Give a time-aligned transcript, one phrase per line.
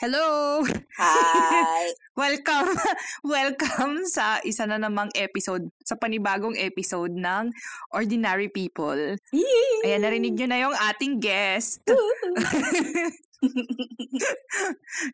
[0.00, 0.64] Hello!
[0.96, 1.92] Hi!
[2.16, 2.72] welcome!
[3.20, 7.52] Welcome sa isa na namang episode, sa panibagong episode ng
[7.92, 9.20] Ordinary People.
[9.28, 9.84] Yee!
[9.84, 11.84] Ayan, narinig nyo na yung ating guest.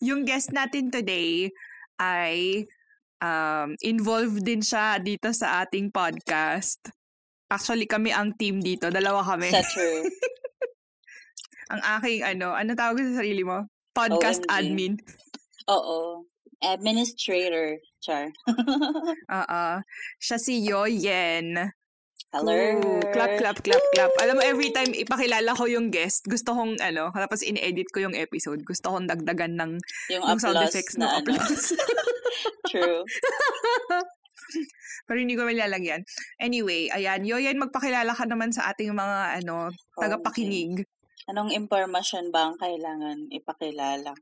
[0.06, 1.50] yung guest natin today
[1.98, 2.62] ay
[3.18, 6.78] um, involved din siya dito sa ating podcast.
[7.50, 8.94] Actually, kami ang team dito.
[8.94, 9.50] Dalawa kami.
[9.50, 10.06] Sa true.
[11.74, 13.66] ang aking, ano, ano tawag sa sarili mo?
[13.96, 14.52] Podcast OMG.
[14.52, 14.92] admin.
[15.66, 16.28] Oo.
[16.60, 17.80] Administrator.
[17.98, 18.28] Char.
[19.40, 19.64] Oo.
[20.20, 21.72] Siya si Yoyen.
[22.28, 22.52] Hello.
[22.52, 24.12] Ooh, clap, clap, clap, clap.
[24.20, 28.12] Alam mo, every time ipakilala ko yung guest, gusto kong, ano, tapos in-edit ko yung
[28.12, 29.72] episode, gusto kong dagdagan ng
[30.12, 31.18] Yung yung sound effects na ng ano.
[31.32, 31.72] applause.
[32.70, 33.00] True.
[35.06, 36.04] Pero hindi ko malalagyan.
[36.36, 40.84] Anyway, ayan, Yoyen, magpakilala ka naman sa ating mga, ano, tagapakinig.
[41.26, 44.14] Anong impormasyon ba ang kailangan ipakilala?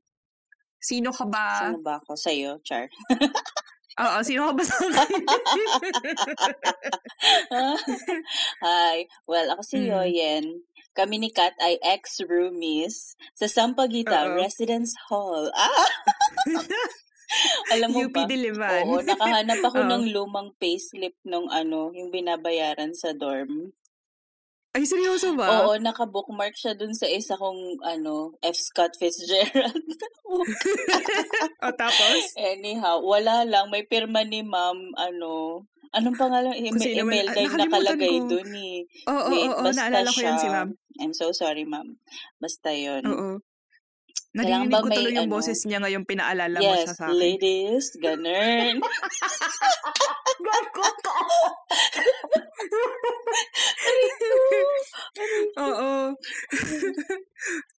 [0.81, 1.69] Sino ka ba?
[1.69, 2.17] Sino ba ako?
[2.17, 2.89] Sa'yo, Char.
[4.01, 4.77] Oo, sino ka ba sa?
[8.65, 8.97] Hi.
[9.29, 9.89] Well, ako si Mm.
[9.93, 10.45] Yoyen.
[10.95, 14.39] Kami ni Kat ay ex-roomies sa Sampaguita Oo.
[14.39, 15.51] Residence Hall.
[15.53, 15.89] Ah!
[17.75, 18.25] Alam mo UP ba?
[18.25, 18.83] Diliman.
[18.87, 19.91] Oo, nakahanap ako Oo.
[19.91, 23.75] ng lumang payslip nung ano, yung binabayaran sa dorm.
[24.75, 25.71] Ay, seryoso ba?
[25.71, 28.59] Oo, naka-bookmark siya dun sa isa kong ano, F.
[28.59, 29.87] Scott Fitzgerald.
[31.63, 32.35] o tapos?
[32.35, 33.71] Anyhow, wala lang.
[33.71, 35.63] May pirma ni ma'am, ano,
[35.95, 36.59] anong pangalan?
[36.59, 38.27] Email, sino man- email ah, na yung nakalagay ko.
[38.35, 38.79] dun eh.
[39.07, 40.55] Oo, oo, Wait, oo, basta naalala ko yun si siya.
[40.59, 40.71] ma'am.
[40.99, 41.89] I'm so sorry, ma'am.
[42.43, 43.03] Basta yun.
[43.07, 43.39] Oo.
[44.35, 45.39] Ba ko tuloy yung ano?
[45.39, 47.15] boses niya ngayong pinaalala mo Yes, siya sa akin.
[47.15, 48.83] ladies, ganun.
[50.41, 51.17] Gago ka!
[55.61, 55.93] Oo.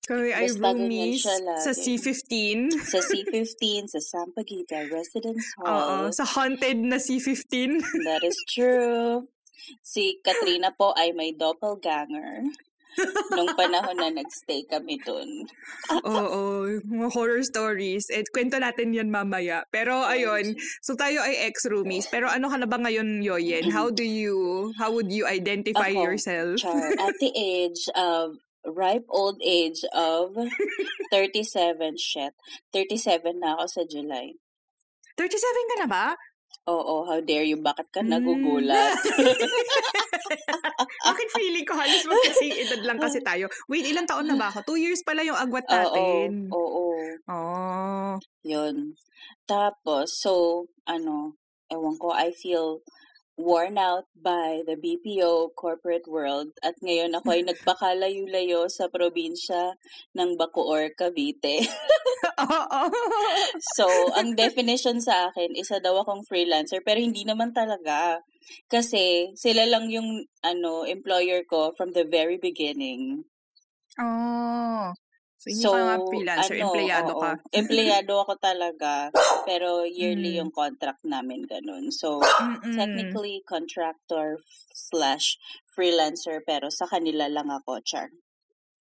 [0.07, 1.27] Kami ay roomies
[1.61, 2.71] sa C15.
[2.79, 5.67] sa C15, sa Sampaguita Residence Oo.
[5.67, 6.15] Hall.
[6.15, 7.83] Sa haunted na C15.
[8.07, 9.27] That is true.
[9.83, 12.47] Si Katrina po ay may doppelganger.
[13.33, 15.45] Nung panahon na nagstay kami dun.
[16.09, 16.67] Oo.
[16.83, 18.09] Mga horror stories.
[18.11, 19.65] Eh, kwento natin yan mamaya.
[19.69, 22.09] Pero ayun, so tayo ay ex-roomies.
[22.09, 23.69] Pero ano ka na ba ngayon, Yoyen?
[23.69, 26.57] How do you, how would you identify Ako, yourself?
[26.61, 30.35] Char, at the age of ripe old age of
[31.15, 32.35] 37, shit.
[32.75, 34.35] 37 na ako sa July.
[35.17, 36.07] 37 ka na ba?
[36.67, 37.63] Oo, how dare you?
[37.63, 38.11] Bakit ka Mm.
[38.11, 38.99] nagugulat?
[41.07, 43.47] Bakit feeling ko halos magkasing edad lang kasi tayo?
[43.71, 44.75] Wait, ilang taon na ba ako?
[44.75, 46.51] Two years pala yung agwat oo, natin.
[46.51, 46.87] oo.
[47.31, 48.19] Oh.
[48.43, 48.99] Yun.
[49.47, 51.39] Tapos, so, ano,
[51.71, 52.83] ewan ko, I feel
[53.37, 59.77] worn out by the BPO corporate world at ngayon ako ay nagpakalayo-layo sa probinsya
[60.17, 61.63] ng Bacoor, Cavite.
[63.77, 68.21] So, ang definition sa akin, isa daw akong freelancer pero hindi naman talaga.
[68.69, 73.25] Kasi sila lang yung ano employer ko from the very beginning.
[73.97, 74.93] oh.
[75.47, 77.23] So, hindi So, ka nga freelancer, ano, empleyado oo.
[77.23, 77.33] ka.
[77.63, 78.93] Empleyado ako talaga,
[79.47, 80.39] pero yearly Mm.
[80.43, 81.95] yung contract namin ganun.
[81.95, 82.75] So, Mm-mm.
[82.75, 84.43] technically contractor
[84.75, 85.39] slash
[85.71, 88.11] freelancer, pero sa kanila lang ako, Char.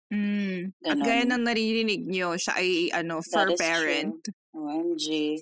[0.08, 0.72] Mm.
[0.80, 3.28] At gaya ng naririnig nyo, siya ay ano, is
[3.58, 4.22] parent.
[4.56, 5.36] OMG.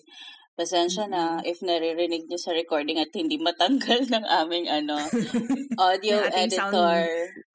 [0.54, 4.98] Pasensya na if naririnig niyo sa recording at hindi matanggal ng aming ano,
[5.78, 7.06] audio ating sound- editor.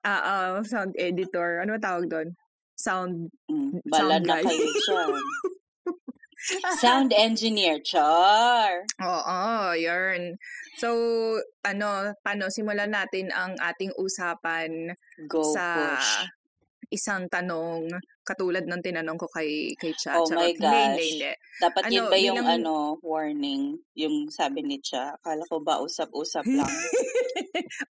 [0.03, 1.59] Ah, ah, sound editor.
[1.59, 2.36] Ano tawag doon?
[2.80, 3.28] Sound.
[3.52, 4.44] Mm, bala sound na guy.
[4.48, 5.12] kayo dyan.
[6.80, 8.88] Sound engineer, Char.
[9.04, 10.40] Oo, yun.
[10.80, 10.88] So,
[11.68, 14.96] ano, paano, simulan natin ang ating usapan
[15.28, 16.39] Go sa push.
[16.90, 17.86] Isang tanong
[18.22, 20.18] katulad ng tinanong ko kay kay Cha.
[20.18, 20.70] Oh my gosh.
[20.94, 21.32] hindi, hindi.
[21.58, 23.64] Dapat yun Ano, ba yung bilang- ano, warning?
[23.94, 25.13] Yung sabi ni Cha.
[25.16, 26.74] Akala ko ba usap-usap lang?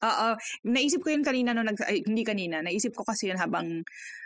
[0.02, 0.28] Oo,
[0.66, 3.84] naisip ko yun kanina no nag ay, hindi kanina, naisip ko kasi yun habang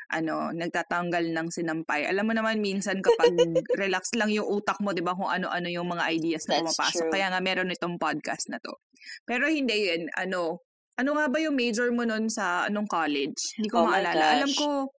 [0.10, 2.06] ano, nagtatanggal ng sinampay.
[2.06, 3.34] Alam mo naman minsan kapag
[3.82, 7.02] relax lang yung utak mo, 'di ba, kung ano-ano yung mga ideas na That's pumapasok.
[7.10, 7.14] true.
[7.14, 8.78] Kaya nga meron itong podcast na to.
[9.26, 10.62] Pero hindi yun, ano,
[11.00, 13.40] ano nga ba yung major mo nun sa anong college?
[13.58, 14.42] Hindi ko Oh maalala.
[14.42, 14.94] Alam ko,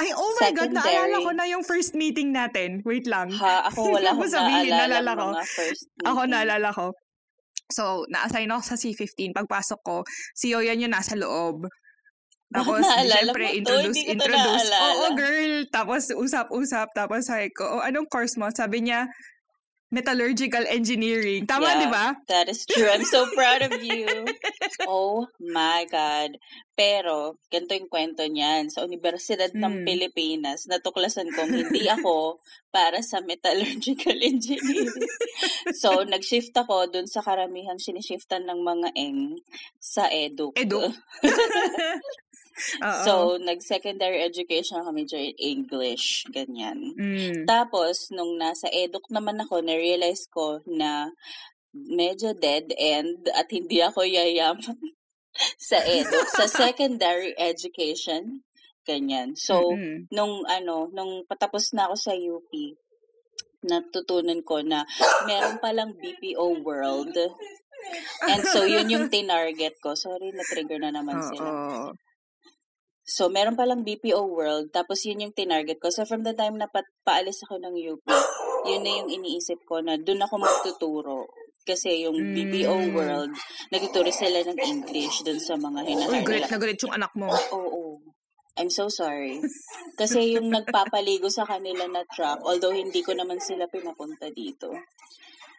[0.00, 1.24] ay, oh my God, naalala Secondary.
[1.28, 2.80] ko na yung first meeting natin.
[2.88, 3.28] Wait lang.
[3.36, 5.28] Ha, ako wala akong sabihin, naalala naalala ko.
[6.08, 6.86] Ako naalala ko.
[7.70, 9.36] So, na-assign ako sa C15.
[9.36, 9.96] Pagpasok ko,
[10.32, 11.68] si Yoyan yung nasa loob.
[12.56, 13.56] Tapos, syempre, to?
[13.62, 14.66] introduce, to introduce.
[14.74, 15.54] Oo, girl.
[15.70, 16.90] Tapos, usap-usap.
[16.96, 18.50] Tapos, sabi ko, oh, anong course mo?
[18.50, 19.06] Sabi niya,
[19.90, 21.44] metallurgical engineering.
[21.44, 21.80] Tama, Yeah.
[21.82, 22.06] di ba?
[22.26, 22.86] That is true.
[22.86, 24.06] I'm so proud of you.
[24.86, 26.38] Oh my God.
[26.74, 28.70] Pero, ganito yung kwento niyan.
[28.70, 29.86] Sa Universidad ng Hmm.
[29.86, 32.40] Pilipinas, natuklasan kong hindi ako
[32.70, 35.04] para sa metallurgical engineering.
[35.74, 39.36] so, nag-shift ako dun sa karamihang sinishiftan ng mga eng
[39.76, 40.54] sa edu.
[40.56, 40.88] Edu.
[43.04, 46.24] So, nag-secondary education ako in English.
[46.30, 46.94] Ganyan.
[46.96, 47.44] Mm.
[47.48, 51.12] Tapos, nung nasa eduk naman ako, na-realize ko na
[51.74, 54.78] medyo dead end at hindi ako yayaman
[55.70, 56.26] sa eduk.
[56.34, 58.42] sa secondary education,
[58.82, 59.38] ganyan.
[59.38, 60.10] So, Mm-mm.
[60.10, 62.50] nung ano, nung patapos na ako sa UP,
[63.60, 64.88] natutunan ko na
[65.28, 67.12] meron palang BPO world.
[68.30, 69.96] And so, yun yung tinarget ko.
[69.96, 71.48] Sorry, na-trigger na naman sila.
[71.48, 71.88] Oo.
[73.10, 75.90] So, meron palang BPO world, tapos yun yung tinarget ko.
[75.90, 78.06] So, from the time na pa- paalis ako ng UP,
[78.64, 81.26] yun na yung iniisip ko na doon ako magtuturo.
[81.60, 82.94] Kasi yung BPO Mm.
[82.94, 83.32] world,
[83.68, 86.56] nagtuturo sila ng English doon sa mga Uy, hinahar galit nila.
[86.56, 87.28] na yung anak mo.
[87.52, 87.98] Oo.
[88.56, 89.40] I'm so sorry.
[89.96, 94.70] Kasi yung nagpapaligo sa kanila na truck, although hindi ko naman sila pinapunta dito.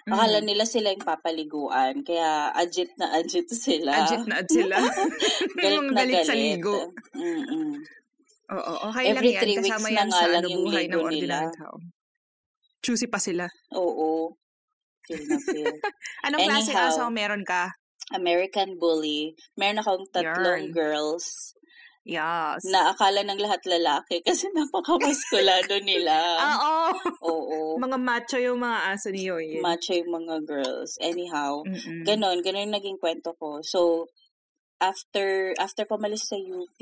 [0.04, 0.46] Akala Mm.
[0.46, 3.94] nila sila yung papaliguan, kaya agit na agit sila.
[4.02, 4.78] Adjit na ad sila.
[5.62, 6.90] galit na galit sa ligo.
[7.14, 7.78] Mm-mm.
[8.52, 9.42] Oo, okay Every lang yan.
[9.42, 11.38] three weeks Kasama na yan nga sa lang ano, yung buhay ng nila.
[11.54, 11.76] tao.
[12.82, 13.46] Choosy pa sila.
[13.72, 14.34] Oo.
[15.02, 15.70] Feel na feel.
[16.26, 16.90] Anong klase Anyhow.
[16.90, 17.70] aso ang meron ka?
[18.12, 19.32] American Bully.
[19.56, 20.74] Meron akong tatlong Yarn.
[20.74, 21.54] girls
[22.02, 22.66] Yes.
[22.66, 26.18] na akala ng lahat lalaki kasi napakamaskulado nila.
[26.42, 26.86] Ah, oo.
[27.22, 27.60] Oo.
[27.78, 29.62] Mga macho yung mga aso ni Yoyin.
[29.62, 30.98] Macho yung mga girls.
[30.98, 32.02] Anyhow, Mm-mm.
[32.04, 33.62] ganon, ganon yung naging kwento ko.
[33.62, 34.10] So,
[34.82, 36.80] after after ko malis sa UP,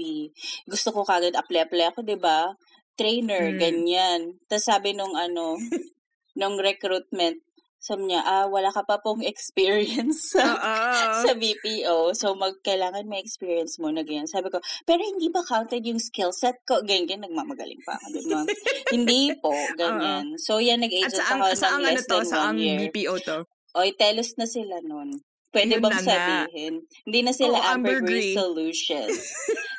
[0.64, 2.56] gusto ko kagad apply-apply ako, 'di ba?
[2.96, 3.60] Trainer, Mm.
[3.60, 4.20] ganyan.
[4.48, 5.60] Tapos sabi nung ano,
[6.40, 7.44] nung recruitment,
[7.80, 10.44] sabi niya, ah, wala ka pa pong experience sa,
[11.24, 12.12] sa BPO.
[12.12, 14.28] So, mag, kailangan may experience mo na ganyan.
[14.28, 16.84] Sabi ko, pero hindi ba counted yung skill set ko?
[16.84, 18.06] Ganyan, ganyan, nagmamagaling pa ako.
[18.12, 18.42] Di ba?
[18.96, 20.36] hindi po, ganyan.
[20.36, 22.20] So, yan, nag-agent ako ng saang ano less to?
[22.20, 22.78] than one year.
[22.92, 23.38] BPO to?
[23.80, 25.16] Oy, telos na sila nun.
[25.50, 26.14] Pwede Yun bang na nga.
[26.14, 26.74] sabihin?
[27.10, 28.38] Hindi na sila Ambergris ambergris.
[28.38, 29.24] Solutions.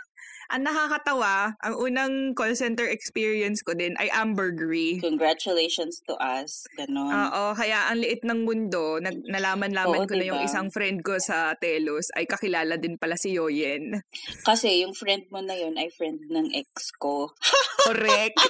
[0.51, 4.99] Ang nakakatawa, ang unang call center experience ko din ay ambergris.
[4.99, 6.67] Congratulations to us.
[6.75, 7.07] Ganon.
[7.07, 10.51] Oo, kaya ang liit ng mundo, nag, nalaman-laman Oo, ko na yung diba?
[10.51, 14.03] isang friend ko sa Telos ay kakilala din pala si Yoyen.
[14.43, 17.31] Kasi yung friend mo na yun ay friend ng ex ko.
[17.87, 18.43] Correct.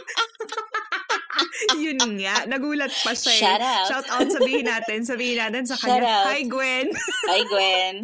[1.76, 3.28] Yun nga, nagulat pa siya.
[3.30, 3.40] eh.
[3.40, 3.86] Shout out.
[3.86, 6.24] Shout out sabihin natin, sabihin natin sa Shout kanya.
[6.24, 6.26] out.
[6.32, 6.86] Hi Gwen.
[7.28, 7.94] Hi, Gwen.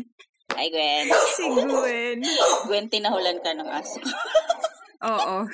[0.56, 1.06] Hi, Gwen.
[1.36, 2.18] si Gwen.
[2.64, 4.00] Gwen, tinahulan ka ng aso.
[5.12, 5.36] Oo.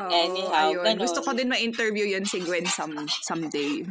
[0.00, 0.84] Oo, Anyhow, ayun.
[0.84, 1.04] ganun.
[1.04, 3.84] Gusto ko din ma-interview yun si Gwen some, someday.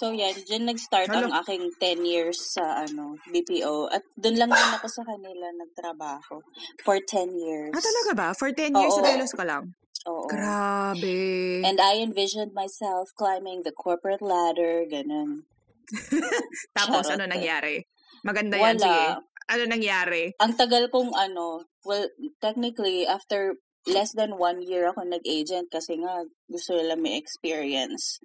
[0.00, 0.32] So, yan.
[0.48, 1.28] Diyan nag-start Hala.
[1.28, 3.92] ang aking 10 years sa ano BPO.
[3.92, 6.40] At doon lang din ako sa kanila nagtrabaho.
[6.80, 7.76] For 10 years.
[7.76, 8.28] Ah, talaga ba?
[8.32, 9.04] For 10 years Oo.
[9.04, 9.76] sa Telos ka lang?
[10.08, 10.24] Oo.
[10.24, 11.60] Grabe.
[11.60, 15.44] And I envisioned myself climbing the corporate ladder, ganun.
[16.78, 17.20] Tapos, Charot.
[17.20, 17.82] ano nangyari?
[18.22, 18.84] Maganda yan, Wala.
[18.84, 19.04] sige.
[19.50, 20.22] Ano nangyari?
[20.38, 22.06] Ang tagal kong ano, well,
[22.38, 23.58] technically, after
[23.88, 26.20] less than one year ako nag-agent kasi nga
[26.50, 28.20] gusto nila may experience.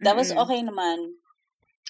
[0.00, 0.40] Tapos Mm-mm.
[0.40, 0.98] okay naman.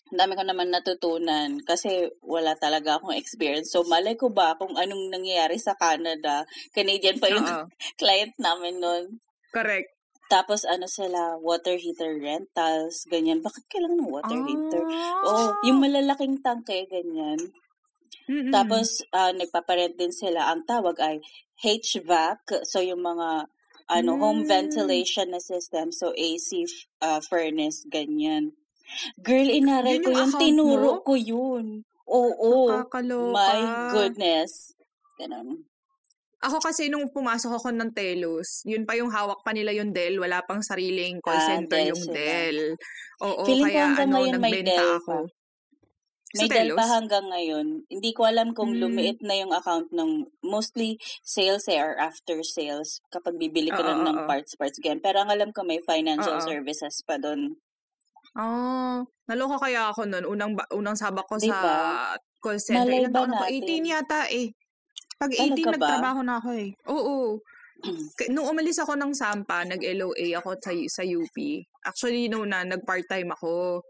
[0.06, 3.74] Ang dami ko naman natutunan kasi wala talaga akong experience.
[3.74, 6.46] So, malay ko ba kung anong nangyayari sa Canada?
[6.70, 7.42] Canadian pa yung
[8.00, 9.18] client namin noon.
[9.50, 9.95] Correct.
[10.26, 13.38] Tapos ano sila, water heater rentals, ganyan.
[13.40, 14.82] Bakit kailangan ng water heater?
[15.22, 15.50] Oh, Ah.
[15.62, 17.38] yung malalaking tangke, ganyan.
[18.26, 18.50] Mm-mm.
[18.50, 20.50] Tapos, ah, nagpaparent din sila.
[20.50, 21.22] Ang tawag ay
[21.56, 22.66] HVAC.
[22.66, 23.46] So, yung mga
[23.86, 24.50] ano, home Mm.
[24.50, 25.94] ventilation na system.
[25.94, 28.50] So, AC f- ah, furnace, ganyan.
[29.16, 30.40] Girl, inaral Yun ko yung yun.
[30.42, 31.02] Tinuro mo?
[31.02, 31.66] ko yun.
[32.02, 32.66] Oo.
[32.66, 33.30] Nakakaloka.
[33.30, 33.58] My
[33.94, 34.74] goodness.
[35.14, 35.62] Ganun.
[36.46, 40.22] Ako kasi nung pumasok ako ng Telos, yun pa yung hawak pa nila yung Dell,
[40.22, 42.14] wala pang sariling call Ah, center Dell yung sila.
[42.14, 42.60] Dell.
[43.18, 45.10] Oo, Feeling ko kaya hanggang ano, ngayon may nagbenta Dell ako.
[45.10, 45.18] pa.
[46.26, 47.66] Sa May Dell pa hanggang ngayon.
[47.88, 48.78] Hindi ko alam kung Mm.
[48.78, 50.10] lumiit na yung account ng
[50.44, 55.02] mostly sales eh, or after sales kapag bibili ka lang ng parts parts again.
[55.02, 56.46] Pero ang alam ko may financial Oo.
[56.46, 57.58] services pa doon.
[58.36, 60.24] Ah, naloka kaya ako nun.
[60.28, 61.58] Unang, unang sabak ko Di sa
[62.38, 62.84] call center.
[62.86, 63.48] Malay ba natin?
[63.50, 64.52] 18 yata eh.
[65.16, 65.72] Pag Talaga 18, ba?
[65.80, 66.68] nagtrabaho na ako eh.
[66.92, 67.16] Oo.
[68.34, 71.36] Nung umalis ako ng Sampa, nag-LOA ako sa, sa UP.
[71.84, 73.80] Actually, noon na, nag-part-time ako.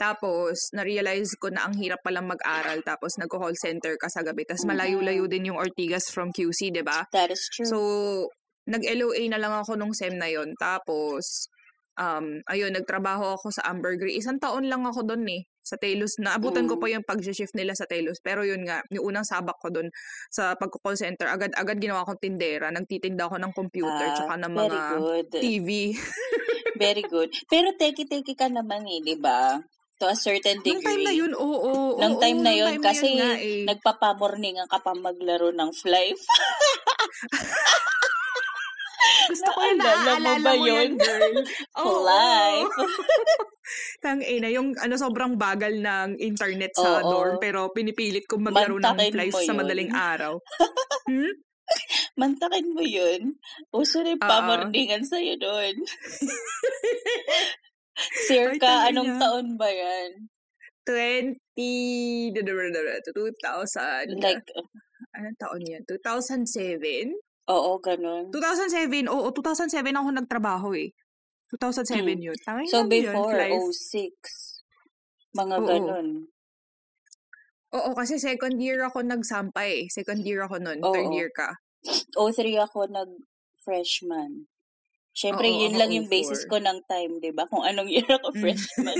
[0.00, 2.80] Tapos, na-realize ko na ang hirap palang mag-aral.
[2.80, 4.48] Tapos, nagko-call center ka sa gabi.
[4.48, 4.70] Tapos, Mhm.
[4.72, 7.04] malayo-layo din yung Ortigas from QC, di ba?
[7.12, 7.68] That is true.
[7.68, 7.76] So,
[8.64, 11.52] nag-LOA na lang ako nung SEM na yon Tapos,
[11.96, 14.20] um, ayun, nagtrabaho ako sa Ambergris.
[14.20, 16.18] Isang taon lang ako doon eh sa Telos.
[16.18, 16.80] Naabutan ko Mm.
[16.80, 18.18] pa yung pag-shift nila sa Telos.
[18.18, 19.88] Pero yun nga, yung unang sabak ko doon
[20.28, 22.68] sa pagko-call center, agad-agad ginawa kong tindera.
[22.68, 25.26] Nagtitinda ako ng computer Ah, tsaka ng mga good.
[25.32, 25.68] TV.
[26.76, 27.28] Very good.
[27.46, 29.60] Pero teki-teki ka naman eh, di ba?
[30.00, 31.20] To a certain Nung time na degree.
[31.20, 31.92] yun, oo.
[31.94, 33.68] Nung oo, time na nung yun, time na kasi nga eh.
[33.68, 36.16] nagpapamorning ka pa maglaro ng fly.
[39.30, 40.90] Gusto ko yung Naalala mo ba yun?
[40.98, 41.34] girl.
[41.80, 42.04] Oo.
[42.04, 42.54] Fly.
[44.02, 47.08] Tang ina, yung ano sobrang bagal ng internet sa Oo.
[47.08, 50.36] dorm pero pinipilit kong maglaro ng flies sa madaling araw.
[51.10, 51.32] hmm?
[52.18, 53.38] Mantakin mo yun.
[53.70, 55.74] Uso na yung pamorningan sa'yo doon.
[58.00, 58.90] Ay, Circa, tangina.
[58.90, 60.10] anong taon ba yan?
[60.88, 64.48] 20 2000 Like,
[65.14, 65.82] anong taon yan?
[65.86, 67.14] 2007?
[67.50, 68.30] Oo, ganun.
[68.30, 70.94] 2007, oo, 2007 ako nagtrabaho eh.
[71.50, 72.26] 2007 Hmm.
[72.30, 72.38] yun.
[72.40, 73.66] Tangin So, yun, before, flies.
[73.90, 74.62] 06.
[75.32, 75.66] Mga Oo.
[75.66, 76.08] ganun.
[77.70, 79.86] Oo, kasi second year ako nagsampay.
[79.88, 80.78] Second year ako nun.
[80.80, 81.14] Third Oo.
[81.14, 81.54] year ka.
[82.14, 84.46] 03 ako nag-freshman.
[85.10, 86.50] Siyempre, Oo, yun lang yung basis 04.
[86.50, 87.42] ko ng time, di ba?
[87.46, 88.40] Kung anong year ako Mm.
[88.40, 88.98] freshman.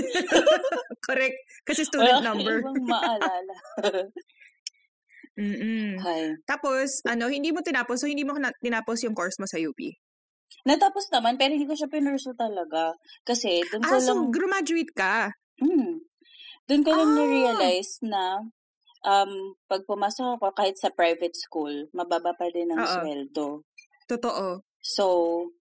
[1.07, 1.35] Correct.
[1.63, 2.59] Kasi student Wala number.
[2.59, 3.55] ibang maalala.
[5.39, 5.95] Mm-mm.
[6.03, 6.35] Hi.
[6.43, 8.03] Tapos, ano, hindi mo tinapos.
[8.03, 9.79] So, hindi mo na- tinapos yung course mo sa UP.
[10.67, 12.93] Natapos naman, pero hindi ko siya pinurso talaga.
[13.23, 15.31] Kasi, doon ko Ah, so, lang, graduate ka.
[15.57, 16.03] hmm,
[16.67, 17.17] doon ko lang Ah.
[17.17, 18.43] na-realize na,
[19.01, 19.31] um,
[19.65, 22.91] pag pumasok ako kahit sa private school, mababa pa din ang Oo.
[22.91, 23.47] sweldo.
[24.05, 24.61] Totoo.
[24.81, 25.05] So,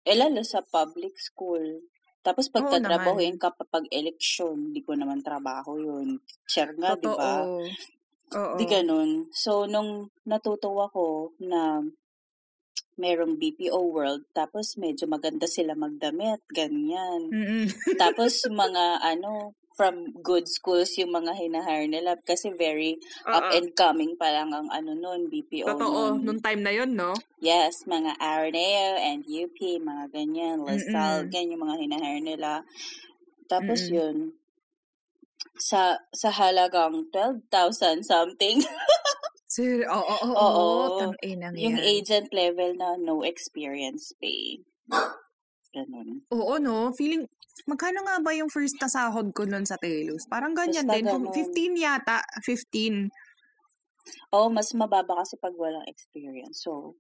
[0.04, 1.84] eh, lalo sa public school.
[2.20, 6.20] Tapos Oo pagtatrabahuin ka pa pag election, di ko naman trabaho yun.
[6.26, 7.16] Teacher nga, di Totoo.
[7.16, 7.48] ba?
[8.36, 8.56] Oo.
[8.58, 9.30] Di ganun.
[9.34, 11.82] So, nung natuto ako na
[13.00, 17.32] merong BPO world, tapos medyo maganda sila magdamit, ganyan.
[17.32, 17.66] Mm-mm.
[17.96, 23.56] Tapos mga ano, from good schools yung mga hinahire nila kasi very up Oo.
[23.56, 26.20] and coming pa lang ang ano nun, BPO Totoo.
[26.20, 26.28] nun.
[26.28, 27.16] Nung time na yun, no?
[27.40, 31.32] Yes, mga Araneo and UP, mga ganyan, LaSalle, Mm-mm.
[31.32, 32.52] ganyan yung mga hinahire nila.
[33.48, 33.96] Tapos Mm-mm.
[33.96, 34.16] yun,
[35.60, 38.64] sa sa halagang 12,000 something,
[39.50, 40.38] Sir, oo, oo, oo.
[40.38, 41.00] Oo.
[41.02, 41.82] Tang inang yung yan.
[41.82, 44.62] agent level na no experience pay.
[45.74, 46.22] Ganun.
[46.30, 46.94] Oo, no?
[46.94, 47.26] Feeling,
[47.66, 50.30] magkano nga ba yung first na sahod ko nun sa Telos?
[50.30, 51.06] Parang ganyan Basta din.
[51.10, 51.34] Ganun.
[51.34, 52.22] 15 yata.
[52.46, 53.10] 15.
[54.38, 56.62] Oo, mas mababa kasi pag walang experience.
[56.62, 56.94] So,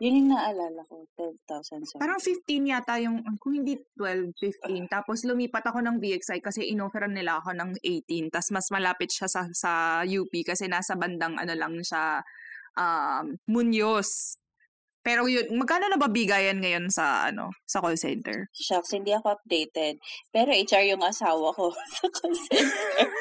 [0.00, 2.00] yun yung naalala ko, 12,000 something.
[2.00, 4.88] Parang 15 yata yung, kung hindi 12, 15.
[4.88, 8.32] Tapos lumipat ako ng VXI kasi inofferan nila ako ng 18.
[8.32, 12.24] Tapos mas malapit siya sa, sa UP kasi nasa bandang ano lang siya,
[12.80, 14.40] um, Muñoz.
[15.00, 18.52] Pero yun, magkano na ba bigayan ngayon sa ano sa call center?
[18.52, 19.96] Shucks, hindi ako updated.
[20.28, 23.08] Pero HR yung asawa ko sa call center.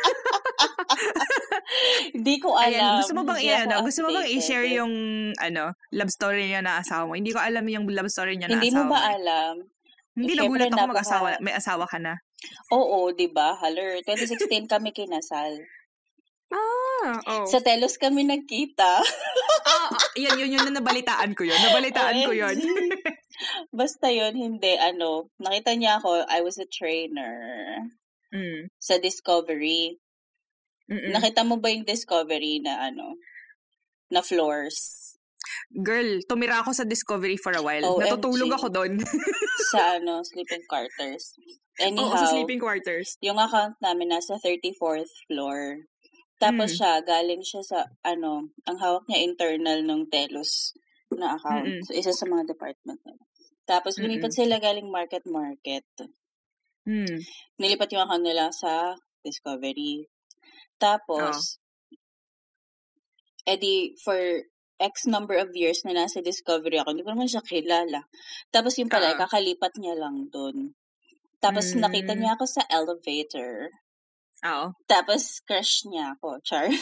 [2.09, 2.74] Hindi ko alam.
[2.74, 3.75] Ayan, gusto mo bang Hindi ako i-ano?
[3.86, 4.93] Gusto mo bang i-share yung
[5.38, 7.13] ano, love story niya na asawa mo?
[7.13, 8.81] Hindi ko alam yung love story niya na Hindi asawa.
[8.81, 9.53] mo ba alam?
[10.17, 12.13] Hindi Siyempre, nagulat ako napaka- mag-asawa, may asawa ka na.
[12.74, 13.53] Oo, di ba?
[13.55, 14.01] Haler.
[14.03, 15.53] 2016 kami kinasal.
[16.50, 16.88] Ah,
[17.27, 17.45] oh.
[17.47, 19.03] Sa Telos kami nagkita.
[19.03, 21.57] ah, ah, yan, yun, yun, na nabalitaan ko yun.
[21.57, 22.57] Nabalitaan ko yun.
[23.79, 24.75] Basta yun, hindi.
[24.75, 27.35] Ano, nakita niya ako, I was a trainer
[28.33, 28.67] mm.
[28.79, 29.99] sa Discovery.
[30.89, 31.13] Mm-mm.
[31.13, 33.15] Nakita mo ba yung Discovery na ano,
[34.09, 35.09] na floors?
[35.69, 37.97] Girl, tumira ako sa Discovery for a while.
[37.97, 38.09] OMG.
[38.09, 38.99] Natutulog ako doon.
[39.73, 41.37] sa ano, sleeping quarters.
[41.79, 43.15] Anyhow, sa sleeping quarters.
[43.23, 45.85] yung account namin nasa 34th floor.
[46.39, 46.77] Tapos Mm.
[46.79, 50.72] siya, galing siya sa, ano, ang hawak niya internal ng Telos
[51.12, 51.67] na account.
[51.67, 51.84] Mm-mm.
[51.84, 53.24] So, isa sa mga department nila.
[53.67, 55.84] Tapos, lumipat sila galing market-market.
[56.88, 57.19] Mm.
[57.60, 60.08] Nilipat yung account nila sa Discovery.
[60.79, 61.60] Tapos,
[63.43, 64.15] edi, for
[64.79, 68.08] X number of years na nasa Discovery ako, hindi ko naman siya kilala.
[68.48, 69.19] Tapos yung pala, Ah.
[69.19, 70.72] kakalipat niya lang doon.
[71.43, 71.84] Tapos Mm.
[71.84, 73.75] nakita niya ako sa elevator.
[74.48, 74.65] Oo.
[74.88, 76.67] Tapos crush niya ako, Char.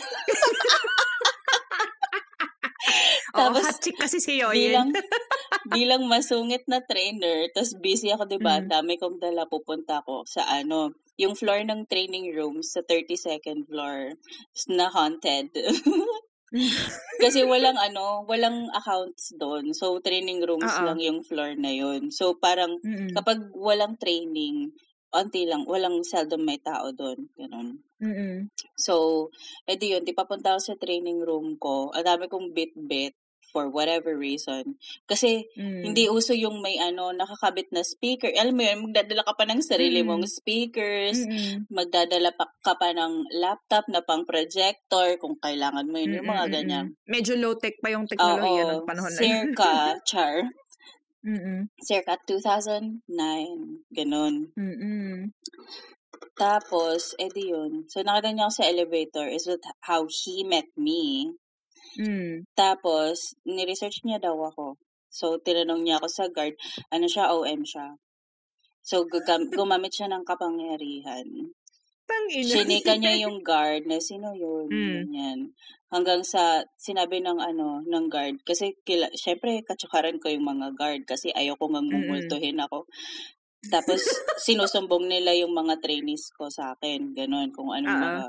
[3.37, 4.71] Tapos, hot chick kasi si Yoyin.
[4.73, 4.89] bilang,
[5.75, 8.57] bilang masungit na trainer, tapos busy ako, di ba?
[8.63, 8.67] Mm.
[8.71, 14.17] Dami kong dala, pupunta ako sa ano, yung floor ng training room sa 32nd floor
[14.73, 15.53] na haunted.
[17.23, 19.75] Kasi walang ano, walang accounts doon.
[19.75, 20.85] So, training rooms Oo.
[20.87, 22.07] lang yung floor na yun.
[22.07, 23.11] So, parang Mm-mm.
[23.11, 24.71] kapag walang training,
[25.17, 27.25] onti lang, walang seldom may tao doon.
[27.33, 27.81] Ganun.
[27.97, 28.53] Mm-mm.
[28.77, 29.27] So,
[29.65, 31.89] edi yun, di papunta ako sa training room ko.
[31.91, 34.75] Ang dami kong bit-bit for whatever reason.
[35.07, 35.79] Kasi Mm.
[35.87, 38.27] hindi uso yung may ano, nakakabit na speaker.
[38.35, 40.07] Alam mo yun, magdadala ka pa ng sarili Mm.
[40.11, 41.63] mong speakers, Mm-mm.
[41.71, 46.43] magdadala pa ka pa ng laptop na pang projector kung kailangan mo yun, yung mga
[46.43, 46.85] Mm-mm, ganyan.
[46.91, 47.07] mm-mm.
[47.07, 49.23] Medyo low-tech pa yung teknolohiya ng panahon na yun.
[49.23, 49.71] circa,
[50.03, 50.35] char,
[51.27, 51.67] Mm-mm.
[51.83, 53.03] circa 2009,
[53.91, 54.47] ganun.
[54.55, 55.35] Mm-mm.
[56.39, 57.83] Tapos, edi yun.
[57.91, 61.35] So, nakita niya ako sa elevator is with how he met me.
[61.99, 62.47] Mm.
[62.55, 64.79] Tapos, ni-research niya daw ako.
[65.11, 66.55] So, tinanong niya ako sa guard,
[66.93, 67.97] ano siya, OM siya.
[68.85, 71.51] So, gugam- gumamit siya ng kapangyarihan.
[72.07, 72.49] Tangina.
[72.55, 74.91] Sinika niya yung guard na sino yun, Mm.
[74.95, 75.39] ganyan.
[75.91, 78.43] Hanggang sa sinabi ng ano, ng guard.
[78.43, 82.87] Kasi, kila, syempre, katsakaran ko yung mga guard kasi ayoko nga mumultuhin ako.
[83.67, 84.03] Tapos,
[84.39, 87.11] sinusumbong nila yung mga trainees ko sa akin.
[87.11, 88.23] Ganon, kung anong Ah, mga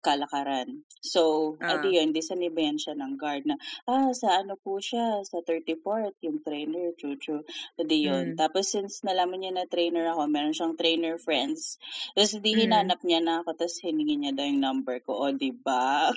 [0.00, 0.86] kalakaran.
[1.02, 1.78] So, Ah.
[1.78, 6.14] adi yun, di sanibayan siya ng guard na, ah, sa ano po siya, sa 34th,
[6.22, 7.42] yung trainer, chuchu.
[7.78, 8.34] Adi yun.
[8.34, 8.36] Mm.
[8.38, 11.78] Tapos, since nalaman niya na trainer ako, meron siyang trainer friends.
[12.14, 12.60] Tapos, di Mm.
[12.66, 15.18] hinanap niya na ako, tapos hiningi niya daw yung number ko.
[15.18, 16.10] O, di ba?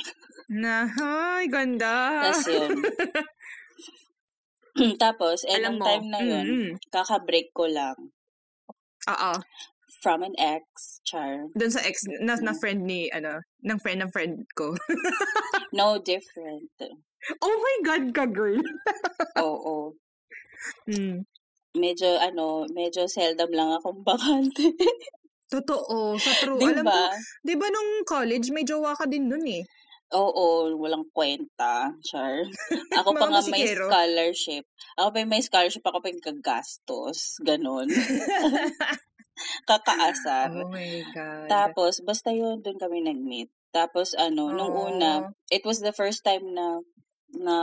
[0.50, 2.30] Na, ay, ganda.
[2.30, 2.82] Tapos, yun.
[4.98, 6.72] Tapos, eh, Alam mo, time na yun, mm-mm.
[6.90, 7.98] kaka-break ko lang
[9.10, 9.34] Oo.
[10.02, 11.46] From an ex, char.
[11.54, 14.74] Doon sa ex, na, na friend ni, ano, ng friend ng friend ko.
[15.72, 16.68] No different.
[17.40, 18.60] oh my God ka, girl.
[19.40, 19.96] Oo.
[20.84, 21.24] Mm.
[21.80, 24.76] Medyo, ano, medyo seldom lang akong bakante.
[25.48, 26.60] Totoo, sa true.
[26.60, 27.16] Di Alam mo, ba?
[27.40, 29.64] di ba nung college, may jowa ka din nun eh.
[30.12, 32.44] Oo, walang kwenta, char.
[33.00, 34.68] Ako pa nga may scholarship.
[35.00, 37.40] Ako pa may scholarship, ako pa yung gagastos.
[37.40, 37.88] Ganon.
[39.66, 40.52] Kakaasar.
[40.52, 41.48] oh my God.
[41.48, 43.50] Tapos, basta yun, doon kami nag-meet.
[43.72, 44.88] Tapos, ano, nung Oh.
[44.92, 46.80] una, it was the first time na,
[47.32, 47.58] na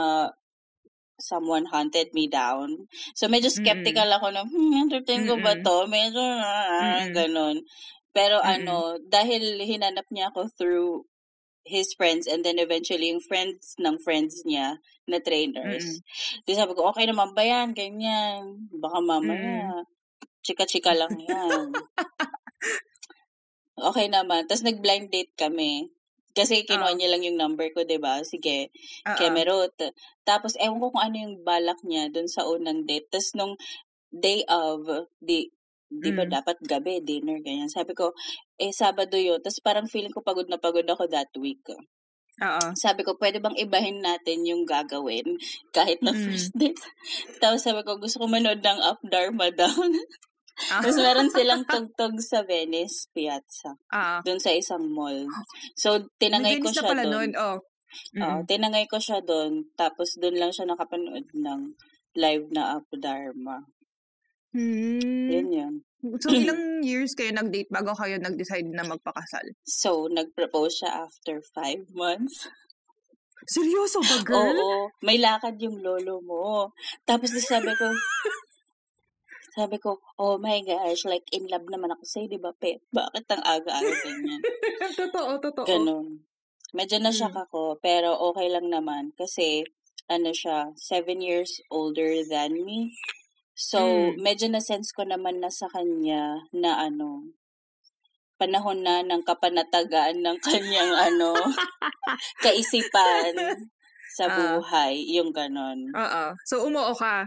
[1.19, 2.87] someone hunted me down.
[3.19, 5.85] So, medyo skeptical ako na, hmm, entertain ko ba to?
[5.91, 7.13] Medyo, ah, Mm-mm.
[7.13, 7.57] ganon.
[8.15, 8.55] Pero, Mm-mm.
[8.65, 10.91] ano, dahil hinanap niya ako through
[11.69, 16.01] his friends and then eventually yung friends ng friends niya na trainers.
[16.49, 17.77] Di sabi ko, okay naman ba yan?
[17.77, 18.73] Ganyan.
[18.73, 19.85] Baka mamaya,
[20.49, 21.69] chika-chika lang yan.
[23.79, 24.49] okay naman.
[24.49, 25.93] Tapos nag-blind date kami.
[26.33, 26.97] Kasi kinuha Ah.
[26.97, 28.23] niya lang yung number ko, 'di ba?
[28.23, 28.71] Sige,
[29.05, 29.17] Oo.
[29.17, 29.75] Kemerut.
[30.23, 33.11] Tapos ewan ko kung ano yung balak niya dun sa unang date.
[33.11, 33.55] Tapos nung
[34.09, 34.87] day of,
[35.19, 35.51] di,
[35.85, 36.33] di ba Mm.
[36.33, 37.67] dapat gabi, dinner, ganyan.
[37.67, 38.15] Sabi ko,
[38.57, 39.41] eh, Sabado yun.
[39.41, 41.65] Tapos parang feeling ko pagod na pagod ako that week.
[42.39, 42.65] Oo.
[42.77, 45.27] Sabi ko, pwede bang ibahin natin yung gagawin
[45.73, 46.23] kahit na Mm.
[46.23, 46.79] first date?
[47.43, 49.91] Tapos sabi ko, gusto ko manood ng Up Dharma Down.
[50.69, 50.83] Ah.
[50.83, 54.19] Tapos meron silang tugtog sa Venice Piazza, Ah.
[54.21, 55.25] doon sa isang mall.
[55.75, 57.31] So, tinangay ko siya pala doon.
[57.31, 57.39] nun.
[57.39, 57.59] Oh.
[58.19, 58.45] Oo, Mm.
[58.45, 59.65] tinangay ko siya doon.
[59.73, 61.61] Tapos doon lang siya nakapanood ng
[62.15, 63.65] live na Up Dharma.
[64.51, 65.29] Hmm.
[65.29, 65.75] Yun yun.
[66.19, 69.45] So, ilang years kayo nag-date bago kayo nag-decide na magpakasal?
[69.63, 72.49] So, nag-propose siya after five months.
[73.47, 74.53] Seryoso ba, girl?
[74.53, 76.73] Oo, may lakad yung lolo mo.
[77.05, 77.89] Tapos sabi ko,
[79.59, 82.79] sabi ko, oh my gosh, like in love naman ako sa'yo, di ba, Pet?
[82.89, 84.41] Bakit ang aga-aga ganyan?
[85.03, 85.67] totoo, totoo.
[85.67, 86.23] Ganon.
[86.71, 87.45] Medyo na-shock Mm.
[87.45, 89.11] ako, pero okay lang naman.
[89.19, 89.67] Kasi,
[90.07, 92.95] ano siya, seven years older than me.
[93.59, 94.23] So, Mm.
[94.23, 97.35] medyo na-sense ko naman na sa kanya na ano,
[98.39, 101.35] panahon na ng kapanatagaan ng kanyang ano,
[102.45, 103.35] kaisipan
[104.15, 104.37] sa Ah.
[104.57, 105.03] buhay.
[105.11, 105.91] Yung ganon.
[105.93, 106.25] Oo.
[106.47, 107.27] So, umuo ka.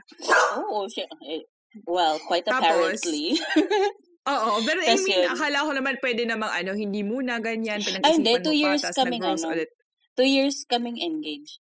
[0.58, 1.44] Oo, siya, eh,
[1.88, 3.38] well, quite Tapos, apparently.
[4.28, 4.52] Oo.
[4.62, 5.30] Pero I mean, yun.
[5.34, 7.82] akala ko naman pwede namang ano, hindi muna ganyan.
[8.04, 8.38] Ay, hindi.
[8.38, 9.48] Pinag-isipan Two pa, years tas kaming ano.
[9.50, 9.70] ulit.
[10.14, 11.62] Two years kaming engaged.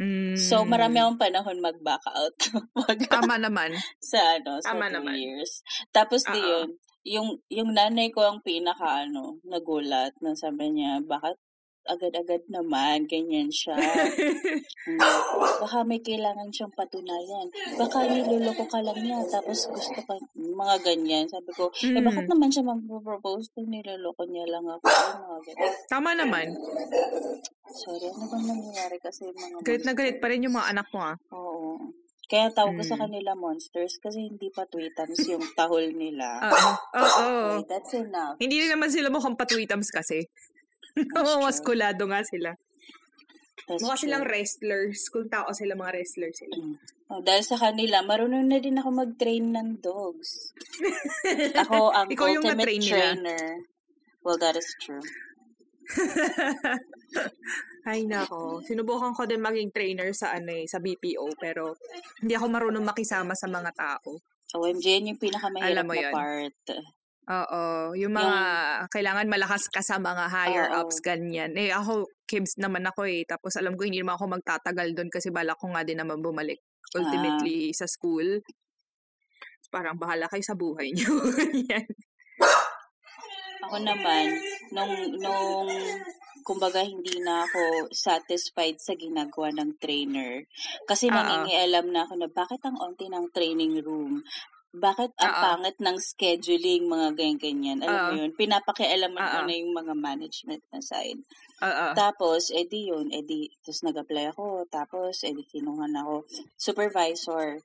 [0.00, 0.34] Mm.
[0.40, 2.34] So, marami akong panahon mag-back out.
[2.80, 3.70] Mag Tama naman.
[4.00, 5.14] sa ano, sa Tama two naman.
[5.20, 5.60] years.
[5.92, 6.68] Tapos di yun,
[7.04, 11.36] yung, yung nanay ko ang pinaka ano, nagulat na sabi niya, bakit
[11.84, 13.74] agad-agad naman, ganyan siya.
[13.74, 14.98] Hmm,
[15.62, 17.46] Baka may kailangan siyang patunayan.
[17.74, 21.26] Baka niloloko ka lang niya, tapos gusto ka, mga ganyan.
[21.26, 22.04] Sabi ko, eh Mm.
[22.04, 24.84] bakit naman siya mag-propose kung niloloko niya lang ako?
[24.84, 25.72] Ay, mga ganyan.
[25.86, 26.46] Tama naman.
[27.72, 31.00] Sorry, ano bang nangyayari kasi mga Galit na galit pa rin yung mga anak mo
[31.00, 31.16] ah.
[31.30, 31.80] Oo.
[32.24, 33.02] Kaya tawag ko sa Mm.
[33.02, 36.40] kanila monsters kasi hindi pa tweetams yung tahol nila.
[36.42, 36.70] Oo.
[36.96, 37.28] Oo.
[37.54, 38.36] Okay, that's enough.
[38.36, 40.24] Hindi rin naman sila mukhang patwitams kasi.
[41.44, 42.56] Maskulado nga sila.
[43.68, 45.06] That's Mukha silang wrestlers.
[45.08, 46.54] Kung tao sila, mga wrestlers sila.
[46.58, 46.76] Mm.
[47.12, 50.56] Oh, dahil sa kanila, marunong na din ako mag-train ng dogs.
[51.62, 52.96] Ako ang Ikaw yung ultimate na-train nila.
[53.20, 53.44] trainer.
[54.24, 55.04] Well, that is true.
[57.82, 61.74] Ay nako, sinubukan ko din maging trainer sa ano eh, sa BPO pero
[62.22, 64.16] hindi ako marunong makisama sa mga tao.
[64.54, 66.12] OMG, yun yung pinakamahirap Alam mo na yun.
[66.14, 66.56] part.
[67.22, 68.38] Oo, yung mga
[68.90, 70.86] kailangan malakas ka sa mga higher Oo.
[70.86, 71.54] ups ganyan.
[71.54, 75.30] Eh ako kibs naman ako eh tapos alam ko hindi naman ako magtatagal doon kasi
[75.30, 76.58] balak ko nga din naman bumalik
[76.98, 78.42] ultimately sa school.
[79.72, 81.08] Parang bahala kayo sa buhay niyo.
[81.72, 81.88] Yan.
[83.64, 84.26] Ako naman,
[84.68, 85.70] nung, nung,
[86.44, 90.44] kumbaga hindi na ako satisfied sa ginagawa ng trainer.
[90.84, 91.16] Kasi Oo.
[91.16, 94.20] nangingialam na ako na bakit ang onti ng training room?
[94.72, 95.42] Bakit ang Oo.
[95.44, 97.84] pangit ng scheduling, mga ganyan-ganyan?
[97.84, 98.18] Alam mo Oo.
[98.24, 99.44] yun, pinapakialaman ko Oo.
[99.44, 101.20] na yung mga management na side.
[101.60, 101.86] Oo.
[101.92, 106.24] Tapos, edi yun, edi, tapos nag-apply ako, tapos, edi kinuha na ako
[106.56, 107.60] supervisor.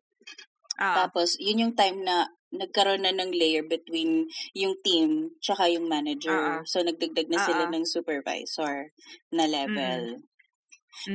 [0.75, 5.87] Ah, Tapos, yun yung time na nagkaroon na ng layer between yung team tsaka yung
[5.87, 6.59] manager.
[6.59, 6.67] Oo.
[6.67, 7.71] So, nagdagdag na sila Oo.
[7.71, 8.91] ng supervisor
[9.31, 10.27] na level.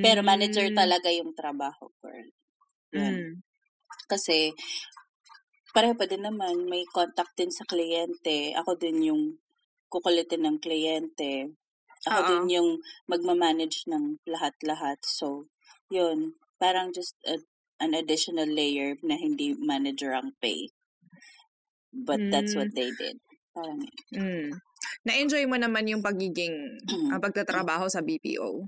[0.01, 2.09] Pero mm, manager talaga yung trabaho ko.
[2.97, 2.97] Yun.
[2.97, 3.33] Mm.
[4.09, 4.57] Kasi,
[5.73, 8.53] pareho pa din naman, may contact din sa kliyente.
[8.57, 9.23] Ako din yung
[9.89, 11.53] kukulitin ng kliyente.
[12.09, 12.29] Ako Oo.
[12.29, 12.69] din yung
[13.09, 15.01] magmamanage ng lahat-lahat.
[15.05, 15.49] So,
[15.89, 16.37] yun.
[16.61, 17.41] Parang just a,
[17.83, 20.71] an additional layer na hindi manager ang pay.
[21.93, 23.21] But that's what they did.
[23.53, 24.57] Parang, Mm.
[25.03, 26.79] Na-enjoy mo naman yung pagiging
[27.13, 28.67] ah, pagtatrabaho sa BPO.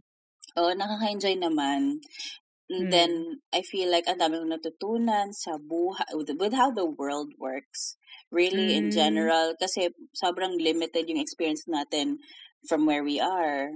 [0.55, 1.99] Oo, nakaka-enjoy naman.
[2.71, 2.93] And Mm.
[2.93, 3.13] then,
[3.53, 7.97] I feel like ang dami kong natutunan sa buhay, with, with how the world works.
[8.33, 8.97] Really, in Mm.
[8.97, 9.53] general.
[9.61, 12.19] Kasi sobrang limited yung experience natin
[12.69, 13.69] from where we are.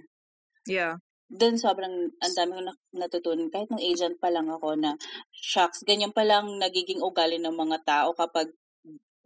[0.67, 0.97] Yeah.
[1.29, 3.53] Doon sobrang, ang dami kong natutunan.
[3.53, 4.97] Kahit nung agent pa lang ako na,
[5.37, 8.49] shocks, ganyan pa lang nagiging ugali ng mga tao kapag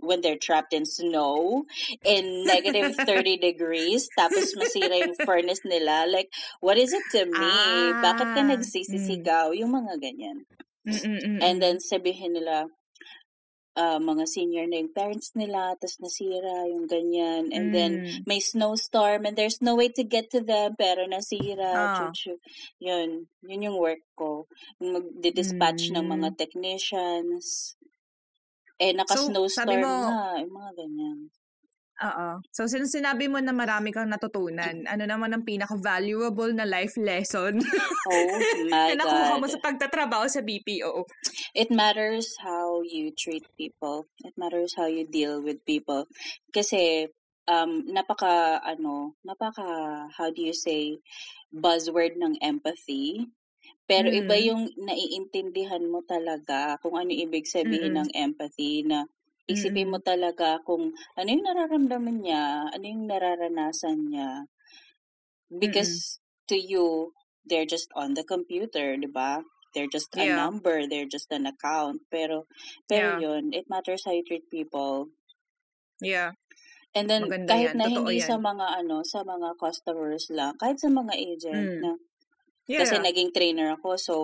[0.03, 1.63] when they're trapped in snow
[2.03, 6.29] in negative 30 degrees tapos masira yung furnace nila like
[6.61, 7.55] what is it to me
[8.03, 10.43] bakit ka Ah, nagsisisigaw yung mga ganyan
[10.83, 11.39] Mm-mm-mm.
[11.39, 12.67] and then sabihin nila
[13.73, 18.27] ah, mga senior na yung parents nila tapos nasira yung ganyan and then Mm.
[18.29, 21.95] may snowstorm and there's no way to get to them pero nasira Ah.
[21.97, 22.37] chuchu
[22.77, 24.45] yun yun yung work ko
[24.77, 26.37] mag-dispatch ng mga Mm.
[26.37, 27.79] technicians
[28.83, 31.19] eh So, naka-snowstorm mo, na yung mga ganyan
[32.03, 32.43] Oo.
[32.51, 37.63] So, sin sinabi mo na marami kang natutunan, ano naman ang pinaka-valuable na life lesson
[38.11, 38.35] oh
[38.73, 41.07] my na nakuha mo sa pagtatrabaho sa BPO?
[41.55, 44.11] it matters how you treat people.
[44.27, 46.11] It matters how you deal with people.
[46.51, 47.13] Kasi,
[47.47, 50.99] um, napaka, ano, napaka, how do you say,
[51.55, 53.29] buzzword ng empathy.
[53.87, 54.47] Pero iba Mm.
[54.47, 58.07] yung naiintindihan mo talaga kung ano ibig sabihin Mm-mm.
[58.07, 59.05] ng empathy na
[59.51, 60.07] isipin mo Mm-mm.
[60.07, 64.47] talaga kung ano yung nararamdaman niya, ano yung nararanasan niya.
[65.53, 66.19] Because
[66.49, 67.13] to you,
[67.45, 69.43] they're just on the computer, di ba?
[69.75, 70.37] They're just a Yeah.
[70.37, 72.05] number, they're just an account.
[72.09, 72.47] Pero,
[72.89, 73.21] pero Yeah.
[73.21, 75.11] yun, it matters how you treat people.
[76.01, 76.33] Yeah.
[76.95, 77.77] And then, Maganda kahit yan.
[77.81, 78.43] na Totoo hindi sa yan.
[78.45, 81.81] mga, ano, sa mga customers lang, kahit sa mga agent Mm.
[81.81, 81.93] na,
[82.75, 83.05] kasi Yeah.
[83.07, 84.15] naging trainer ako, so,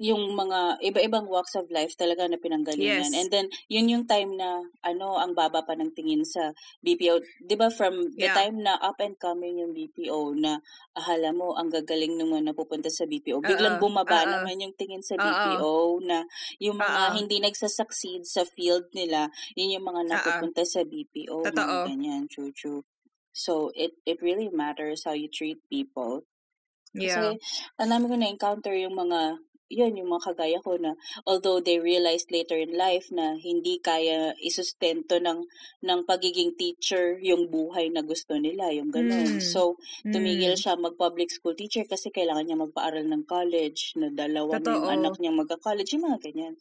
[0.00, 3.12] yung mga iba-ibang walks of life talaga na pinanggalingan.
[3.12, 3.20] Yes.
[3.20, 7.20] And then, yun yung time na, ano, ang baba pa ng tingin sa BPO.
[7.44, 8.32] Di ba from the Yeah.
[8.32, 10.56] time na up and coming yung BPO na,
[10.96, 13.44] ahala mo, ang gagaling nung mga napupunta sa BPO.
[13.44, 13.92] Biglang Oo.
[13.92, 14.30] bumaba Oo.
[14.40, 15.20] naman yung tingin sa.
[15.20, 16.24] BPO na
[16.64, 17.14] yung mga Oo.
[17.20, 21.44] hindi nagsasucceed sa field nila, yun yung mga napupunta sa BPO.
[21.44, 21.76] Mga Totoo.
[21.92, 22.80] ganyan, true, true.
[23.36, 26.24] So, it, it really matters how you treat people.
[26.94, 27.36] Yeah.
[27.38, 27.38] Kasi,
[27.78, 29.38] ang dami ko na-encounter yung mga,
[29.70, 30.98] yun, yung mga kagaya ko na,
[31.30, 35.46] although they realized later in life na hindi kaya isustento ng,
[35.86, 39.38] ng pagiging teacher yung buhay na gusto nila, yung ganun.
[39.38, 39.42] Mm.
[39.42, 39.78] So,
[40.10, 40.58] tumigil Mm.
[40.58, 44.90] siya mag-public school teacher kasi kailangan niya magpaaral ng college, na dalawa na yung Totoo.
[44.90, 46.54] anak niya magka-college, yung mga ganyan.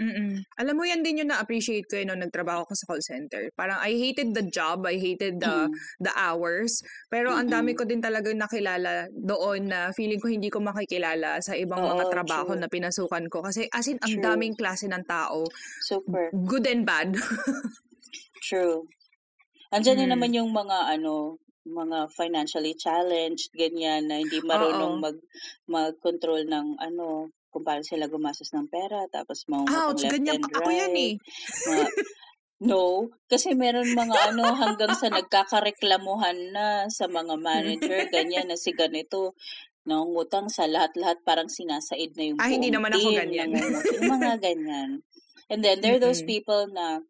[0.00, 0.44] Mm.
[0.56, 3.50] Alam mo yan din yung na-appreciate ko eh, nung nagtrabaho ko sa call center.
[3.52, 5.74] Parang I hated the job, I hated the Mm.
[6.00, 6.80] the hours,
[7.12, 7.78] pero ang dami Mm-mm.
[7.78, 12.12] ko din talaga nakilala doon na feeling ko hindi ko makikilala sa ibang mga Oo,
[12.12, 12.60] trabaho true.
[12.60, 14.24] na pinasukan ko kasi as in ang True.
[14.24, 15.44] daming klase ng tao,
[15.84, 16.30] Super.
[16.46, 17.12] good and bad.
[18.42, 18.88] True.
[19.72, 20.10] Andiyan Mm.
[20.16, 25.02] naman yung mga ano, mga financially challenged, ganyan, na hindi marunong Oo.
[25.02, 25.16] mag,
[25.70, 30.44] mag-control ng ano, kung paano sila gumastos ng pera, tapos mangungutang Ouch, left ganyan and
[30.48, 31.12] pa ako yan eh.
[31.12, 31.20] right.
[31.68, 31.86] Mga,
[32.62, 32.82] no,
[33.28, 39.36] kasi meron mga ano, hanggang sa nagkakareklamuhan na sa mga manager, ganyan, na si ganito,
[39.84, 43.52] nangungutang sa lahat-lahat, parang sinasaid na yung Ah, hindi naman ako ganyan.
[43.52, 45.04] yung mga ganyan.
[45.52, 47.04] And then, there are those people na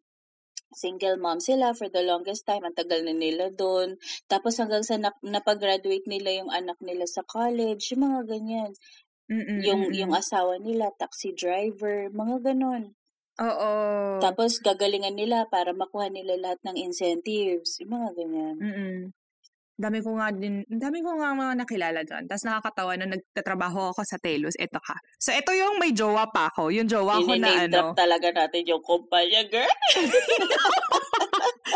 [0.73, 2.65] single mom sila for the longest time.
[2.65, 4.01] Ang tagal na nila doon.
[4.25, 8.73] Tapos hanggang sa nap- napag-graduate nila yung anak nila sa college, yung mga ganyan.
[9.33, 12.93] Mm-mm, Yung, yung asawa nila, taxi driver, mga ganon.
[13.41, 13.73] Oo.
[14.21, 18.57] Tapos gagalingan nila para makuha nila lahat ng incentives, yung mga ganyan.
[18.61, 18.99] Mm-mm.
[19.73, 22.29] Dami ko nga din, dami ko nga mga nakilala dyan.
[22.29, 24.53] Tapos nakakatawa na nagtatrabaho ako sa Telos.
[24.61, 25.01] Ito ka.
[25.17, 26.69] So, ito yung may jowa pa ako.
[26.71, 27.97] Yung jowa ko na ano.
[27.97, 29.73] talaga natin yung kumpanya, girl.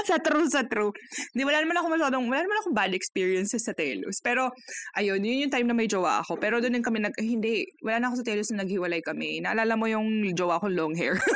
[0.05, 0.93] sa true, sa true.
[1.33, 4.21] Hindi, wala naman ako masyadong, wala naman akong bad experiences sa Telos.
[4.21, 4.53] Pero,
[4.99, 6.37] ayun, yun yung time na may jowa ako.
[6.37, 9.41] Pero doon din kami nag, eh, hindi, wala na ako sa Telos na naghiwalay kami.
[9.41, 11.17] Naalala mo yung jowa ko long hair.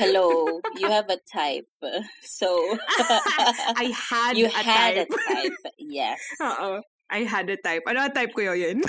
[0.00, 1.68] Hello, you have a type.
[2.24, 2.48] So,
[3.76, 5.12] I had you a had type.
[5.12, 5.58] a type.
[5.76, 6.16] Yes.
[6.40, 6.80] Oo.
[7.10, 7.84] I had a type.
[7.84, 8.80] Ano ang type ko yun?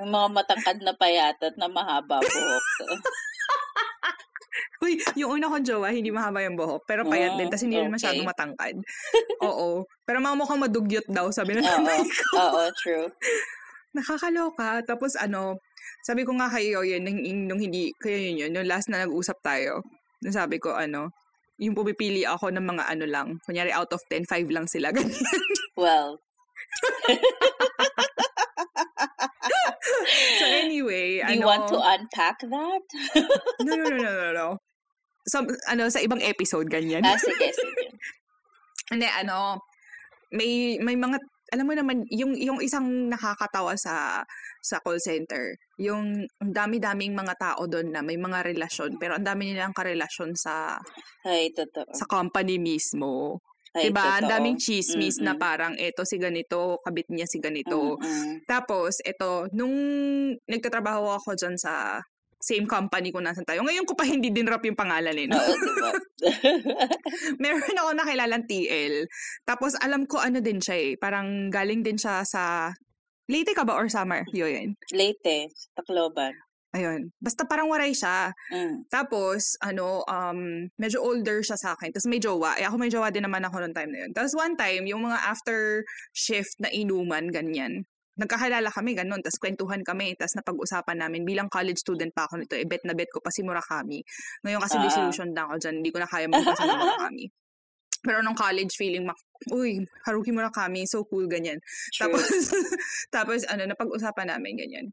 [0.00, 2.64] Yung mga matangkad na payatat na mahaba buhok.
[4.84, 6.84] Uy, yung una kong jowa, hindi mahaba yung buhok.
[6.84, 7.48] Pero payat din.
[7.48, 7.96] Ah, Tapos hindi rin okay.
[7.96, 8.76] masyadong matangkad.
[9.40, 9.88] Oo.
[10.04, 12.28] Pero mga mukhang madugyot daw, sabi ng nanay ko.
[12.36, 13.08] Oo, true.
[13.96, 14.84] Nakakaloka.
[14.84, 15.56] Tapos ano,
[16.04, 19.40] sabi ko nga kayo yun, nung, nung hindi, kayo yun yun, nung last na nag-usap
[19.40, 19.80] tayo,
[20.20, 21.10] nung sabi ko ano,
[21.56, 24.92] yung pumipili ako ng mga ano lang, kunyari out of 10, 5 lang sila.
[24.96, 25.16] Ganyan.
[25.76, 26.20] Well,
[30.38, 32.84] so anyway, do you ano, want to unpack that?
[33.62, 34.48] no, no, no, no, no, no.
[35.26, 37.02] So, ano, sa ibang episode, ganyan.
[37.02, 37.84] ah, sige, sige.
[38.94, 39.58] Hindi, ano,
[40.30, 41.18] may, may mga,
[41.50, 44.22] alam mo naman, yung, yung isang nakakatawa sa,
[44.62, 49.50] sa call center, yung dami-daming mga tao doon na may mga relasyon, pero ang dami
[49.50, 50.78] nilang karelasyon sa,
[51.26, 51.90] Ay, totoo.
[51.90, 53.42] sa company mismo.
[53.76, 54.24] Ay, diba?
[54.24, 55.44] Ang daming chismis na Mm-mm.
[55.44, 58.00] parang eto si ganito, kabit niya si ganito.
[58.00, 58.48] Mm-mm.
[58.48, 59.76] Tapos, eto, nung
[60.48, 62.00] nagtatrabaho ako dyan sa
[62.46, 63.66] same company kung nasan tayo.
[63.66, 65.26] Ngayon ko pa hindi din rap yung pangalan eh.
[65.26, 65.34] No?
[65.34, 65.90] Oo, diba?
[67.42, 69.08] Meron ako nakilalang TL.
[69.42, 70.90] Tapos alam ko ano din siya eh.
[70.94, 72.70] Parang galing din siya sa...
[73.26, 74.22] Leyte ka ba or summer?
[74.30, 74.78] Yun.
[74.94, 76.30] Late, Tacloban.
[76.76, 77.08] Ayun.
[77.16, 78.36] Basta parang waray siya.
[78.52, 78.84] Mm.
[78.92, 81.88] Tapos, ano, um, medyo older siya sa akin.
[81.88, 82.52] Tapos may jowa.
[82.60, 84.12] Eh, ako may jowa din naman ako noong time na yun.
[84.12, 85.80] Tapos one time, yung mga after
[86.12, 87.88] shift na inuman, ganyan.
[88.20, 89.24] Nagkakilala kami, ganun.
[89.24, 90.12] Tapos kwentuhan kami.
[90.20, 91.24] Tapos napag-usapan namin.
[91.24, 94.04] Bilang college student pa ako nito, eh, bet na bet ko pa si Murakami.
[94.44, 94.84] Ngayon kasi Ah.
[94.84, 95.74] disillusion na ako dyan.
[95.80, 97.24] Hindi ko na kaya magbasa ng Murakami.
[98.06, 99.18] Pero nung college feeling, mak-
[99.50, 101.58] uy, Haruki Murakami, so cool, ganyan.
[101.90, 102.06] True.
[102.12, 102.22] Tapos,
[103.16, 104.86] tapos ano, napag-usapan namin ganyan.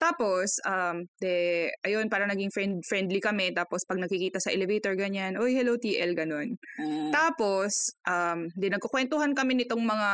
[0.00, 3.52] Tapos, um, de, ayun, parang naging friend, friendly kami.
[3.52, 6.56] Tapos, pag nakikita sa elevator, ganyan, uy, hello, TL, ganun.
[6.80, 7.12] Mm.
[7.12, 10.10] Tapos, um, di nagkukwentuhan kami nitong mga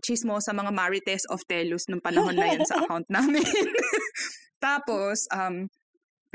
[0.00, 3.44] chismo sa mga marites of Telus nung panahon na yan sa account namin.
[4.66, 5.68] Tapos, um,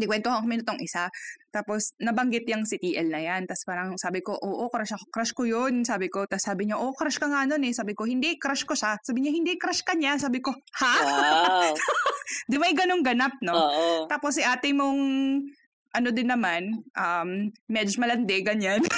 [0.02, 1.14] di kwentuhan kami nitong isa.
[1.54, 3.46] Tapos, nabanggit yung si TL na yan.
[3.46, 5.86] Tapos parang sabi ko, oo, crush, ako, crush ko yun.
[5.86, 7.74] Sabi ko, tapos sabi niya, oo, crush ka nga nun eh.
[7.76, 8.98] Sabi ko, hindi, crush ko siya.
[9.06, 10.18] Sabi niya, hindi, crush ka niya.
[10.18, 10.50] Sabi ko,
[10.82, 10.96] ha?
[11.06, 11.78] Wow.
[12.50, 13.54] Di yung ganong ganap, no?
[13.54, 14.08] Oo.
[14.08, 14.98] Tapos si ate mong,
[15.92, 18.80] ano din naman, um, medyo malandi, ganyan.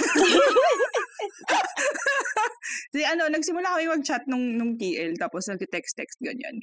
[2.91, 6.59] Di ano, nagsimula kami mag-chat nung, nung TL, tapos nag-text-text, ganyan.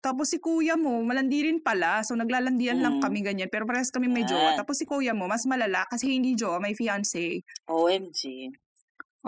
[0.00, 3.04] Tapos si kuya mo, malandi rin pala, so naglalandian lang Mm.
[3.04, 4.54] kami ganyan, pero parehas kami may jowa.
[4.54, 4.56] Ah.
[4.58, 7.42] Tapos si kuya mo, mas malala, kasi hindi jowa, may fiancé.
[7.68, 8.50] OMG.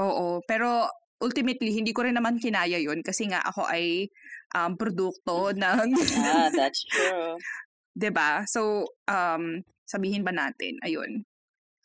[0.01, 0.89] Oo, pero
[1.23, 4.11] ultimately, hindi ko rin naman kinaya yun, kasi nga ako ay
[4.57, 5.87] um, produkto ng
[6.19, 7.39] Ah, that's true.
[7.99, 8.43] 'Di ba?
[8.49, 11.29] So, um, sabihin ba natin, ayun.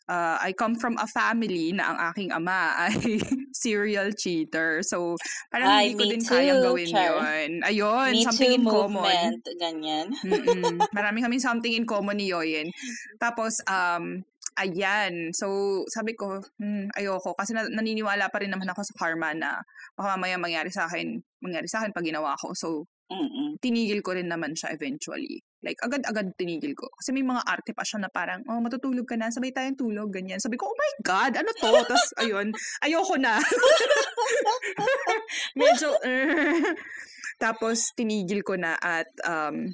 [0.08, 3.20] Uh, I come from a family na ang aking ama ay
[3.52, 4.80] serial cheater.
[4.80, 5.20] So,
[5.52, 7.04] parang Ay, hindi ko din kayang too, gawin Char.
[7.04, 7.50] yun.
[7.60, 9.04] Ayun, Me something in common.
[9.04, 10.06] movement, ganyan.
[10.24, 10.80] Mm-mm.
[10.96, 12.72] Marami kaming something in common ni Yoyen.
[13.20, 14.24] Tapos, um,
[14.56, 15.28] ayan.
[15.36, 17.36] So, sabi ko, hmm, ayoko.
[17.36, 19.60] Kasi na- naniniwala pa rin naman ako sa karma na
[19.92, 22.56] baka mamaya mangyari sa akin, mangyari sa akin pag ginawa ko.
[22.56, 23.60] So, Mm-mm.
[23.60, 25.44] tinigil ko rin naman siya eventually.
[25.58, 26.86] Like, agad-agad tinigil ko.
[26.94, 30.14] Kasi may mga arte pa siya na parang, oh, matutulog ka na, sabay tayong tulog,
[30.14, 30.38] ganyan.
[30.38, 31.72] Sabi ko, oh my God, ano to?
[31.82, 32.54] Tapos, ayun,
[32.86, 33.42] ayoko na.
[35.58, 36.62] Medyo, eh.
[37.42, 39.66] Tapos, tinigil ko na at, um,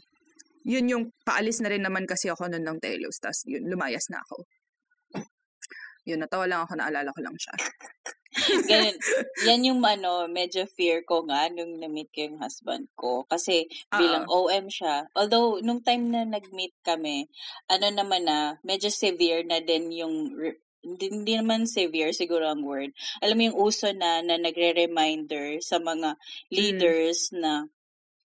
[0.64, 3.20] yun yung, paalis na rin naman kasi ako nun ng Telos.
[3.20, 4.48] Tapos, yun, lumayas na ako.
[6.04, 7.54] Yun, natawa lang ako, naalala ko lang siya.
[8.66, 8.96] Ganun.
[9.46, 13.22] Yan yung ano, medyo fear ko nga nung na-meet ko yung husband ko.
[13.30, 14.50] Kasi bilang Oo.
[14.50, 15.06] OM siya.
[15.14, 17.30] Although, nung time na nag-meet kami,
[17.70, 22.60] ano naman na, medyo severe na din yung, re- hindi, hindi naman severe siguro ang
[22.60, 22.92] word.
[23.24, 26.18] Alam mo yung uso na, na nagre-reminder sa mga
[26.52, 27.64] leaders na,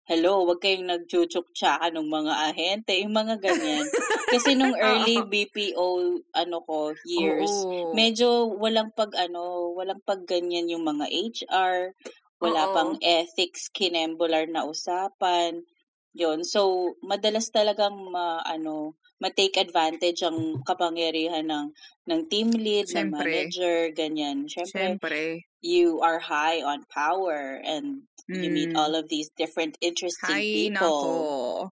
[0.04, 3.86] hello, wag kayong nagchuchuk-tsaka ng mga ahente, yung mga ganyan.
[4.32, 5.20] Kasi nung early.
[5.28, 5.86] BPO
[6.32, 7.92] ano ko years, Oo.
[7.92, 11.92] medyo walang pag ano, walang pag ganyan yung mga HR,
[12.40, 12.74] wala Oo.
[12.74, 15.62] pang ethics, kinembular na usapan.
[16.16, 16.44] Yun.
[16.44, 21.66] So, madalas talagang ma, ano, ma-take advantage ang kapangyarihan ng
[22.10, 23.30] ng team lead, ng Siyempre.
[23.32, 24.44] manager, ganyan.
[24.50, 25.20] Siyempre, Siyempre.
[25.62, 28.76] you are high on power and you meet Mm.
[28.76, 30.82] all of these different interesting Hay people.
[30.82, 31.70] nako.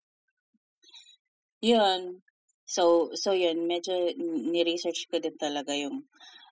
[1.63, 2.21] Yun.
[2.67, 6.03] So, so yun, medyo ni-research ko din talaga yung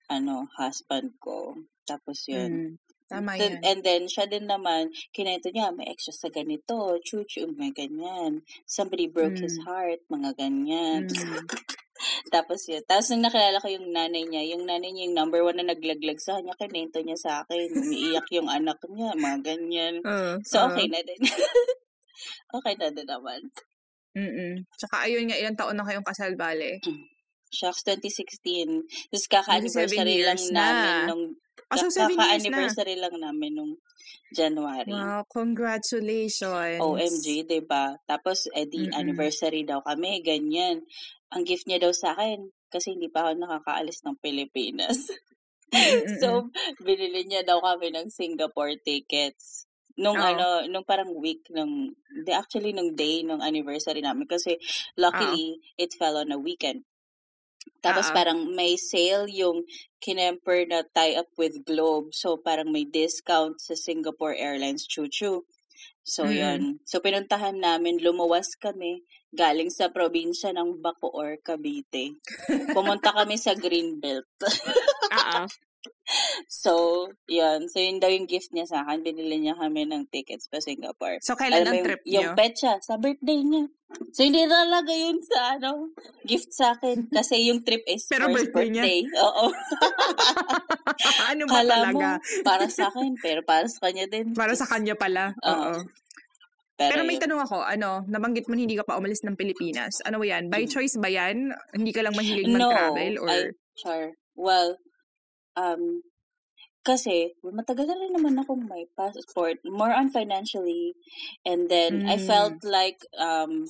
[0.08, 1.60] ano, husband ko.
[1.84, 2.52] Tapos yun.
[2.56, 2.74] Mm.
[3.06, 3.62] Tama Then, yan.
[3.62, 8.42] and then, siya din naman, kinento niya, may extra sa ganito, chuchu, may ganyan.
[8.66, 9.66] Somebody broke his Mm.
[9.70, 11.06] heart, mga ganyan.
[11.06, 11.46] Mm.
[12.34, 12.82] Tapos yun.
[12.90, 16.18] Tapos nung nakilala ko yung nanay niya, yung nanay niya yung number one na naglaglag
[16.18, 17.78] sa kanya, kinento niya sa akin.
[17.78, 19.96] Umiiyak yung anak niya, mga ganyan.
[20.10, 21.22] Uh, So, uh, okay na din.
[22.58, 23.42] okay na din naman.
[24.16, 26.80] Mm Tsaka ayun nga, ilang taon na kayong kasal, bale?
[27.52, 29.12] Shucks, 2016.
[29.12, 31.08] Tapos kaka-anniversary lang years namin na.
[31.12, 31.24] nung
[31.72, 32.20] Ah, so years na.
[32.20, 33.74] kaka-anniversary lang namin nung
[34.36, 34.92] January.
[34.92, 36.82] Wow, congratulations.
[36.82, 37.96] OMG, ba?
[38.06, 38.98] Tapos eh di Mm-mm.
[38.98, 40.84] anniversary daw kami, ganyan.
[41.34, 45.12] Ang gift niya daw sa akin kasi hindi pa ako nakakaalis ng Pilipinas.
[46.24, 46.48] So,
[46.80, 49.68] binili niya daw kami ng Singapore tickets.
[49.96, 50.28] Nung Oo.
[50.28, 54.60] ano, nung parang week ng, di actually nung day ng anniversary namin kasi
[55.00, 56.84] luckily it fell on a weekend.
[57.80, 58.16] Tapos Oo.
[58.16, 59.64] parang may sale yung
[60.04, 62.12] kinemper na tie-up with Globe.
[62.12, 65.48] So parang may discount sa Singapore Airlines Chuchu.
[66.06, 66.36] So Mm.
[66.38, 66.62] yun.
[66.86, 69.02] So pinuntahan namin, lumuwas kami
[69.34, 72.20] galing sa probinsya ng Bacoor, Cavite.
[72.76, 74.28] Pumunta kami sa Greenbelt.
[75.20, 75.42] Oo.
[76.48, 77.66] So, yun.
[77.70, 79.02] So yun daw yung gift niya sa akin.
[79.02, 81.18] Binili niya kami ng tickets pa Singapore.
[81.22, 82.38] So, kailan Alam mo ang yung, trip yung niyo?
[82.38, 83.66] petsa, sa birthday niya.
[84.12, 85.94] So, hindi talaga yun sa, ano,
[86.26, 87.08] gift sa akin.
[87.08, 88.84] Kasi yung trip is Pero first birthday niya?
[88.84, 89.02] birthday.
[89.22, 89.46] Oo.
[91.32, 92.10] ano ba Kala mo, talaga?
[92.44, 94.34] para sa akin, pero para sa kanya din.
[94.34, 95.32] Para sa kanya pala.
[95.44, 95.86] Oo.
[96.76, 97.24] Pero, Pero may yun.
[97.24, 100.04] tanong ako, ano, nabanggit mo hindi ka pa umalis ng Pilipinas.
[100.04, 100.52] Ano ba yan?
[100.52, 101.56] By choice ba yan?
[101.72, 103.14] Hindi ka lang mahilig No, mag-travel?
[103.24, 103.32] Or...
[103.32, 104.12] I, char.
[104.36, 104.76] Well,
[105.58, 106.04] um,
[106.86, 109.58] kasi, matagal na rin naman akong may passport.
[109.66, 110.94] More on financially.
[111.42, 112.28] And then, I Mm.
[112.30, 113.66] felt like, um,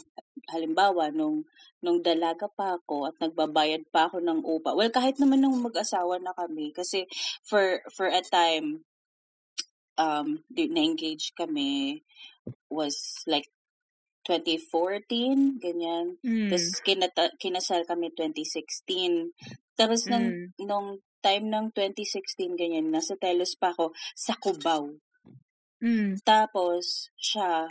[0.52, 1.48] halimbawa, nung,
[1.80, 4.76] nung dalaga pa ako at nagbabayad pa ako ng upa.
[4.76, 6.76] Well, kahit naman nung mag-asawa na kami.
[6.76, 7.08] Kasi,
[7.48, 8.84] for, for a time,
[9.96, 12.04] um, na-engage kami
[12.68, 13.00] was
[13.32, 13.48] like
[14.28, 16.20] 2014, ganyan.
[16.20, 16.52] Mm.
[16.52, 19.32] Tapos kinata- kinasal kami 2016.
[19.80, 20.68] Tapos nung, Mm.
[20.68, 24.94] nung time ng 2016, ganyan, nasa Telos pa ako, sa Cubao.
[25.82, 26.22] Mm.
[26.22, 27.66] Tapos, siya,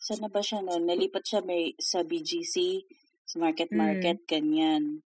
[0.00, 0.88] saan na ba siya noon?
[0.88, 2.80] Nalipat siya may, sa BGC,
[3.28, 3.76] sa Market Mm.
[3.76, 5.04] Market, ganyan.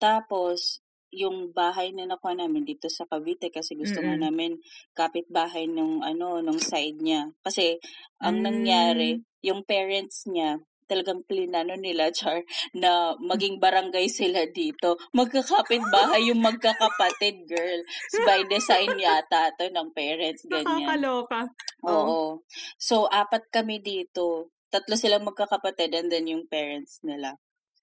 [0.00, 4.28] Tapos, yung bahay na nakuha namin dito sa Cavite kasi gusto nga Mm-mm.
[4.28, 4.52] namin
[4.92, 7.80] kapitbahay nung ano nung side niya kasi
[8.20, 8.44] ang Mm.
[8.44, 12.40] nangyari yung parents niya talagang plinano nila char
[12.72, 17.80] na maging barangay sila dito magkakapit bahay yung magkakapatid girl
[18.24, 21.40] by design yata to ng parents ganyan Nakakaloka.
[21.84, 22.40] oo
[22.80, 27.36] so apat kami dito tatlo silang magkakapatid and then yung parents nila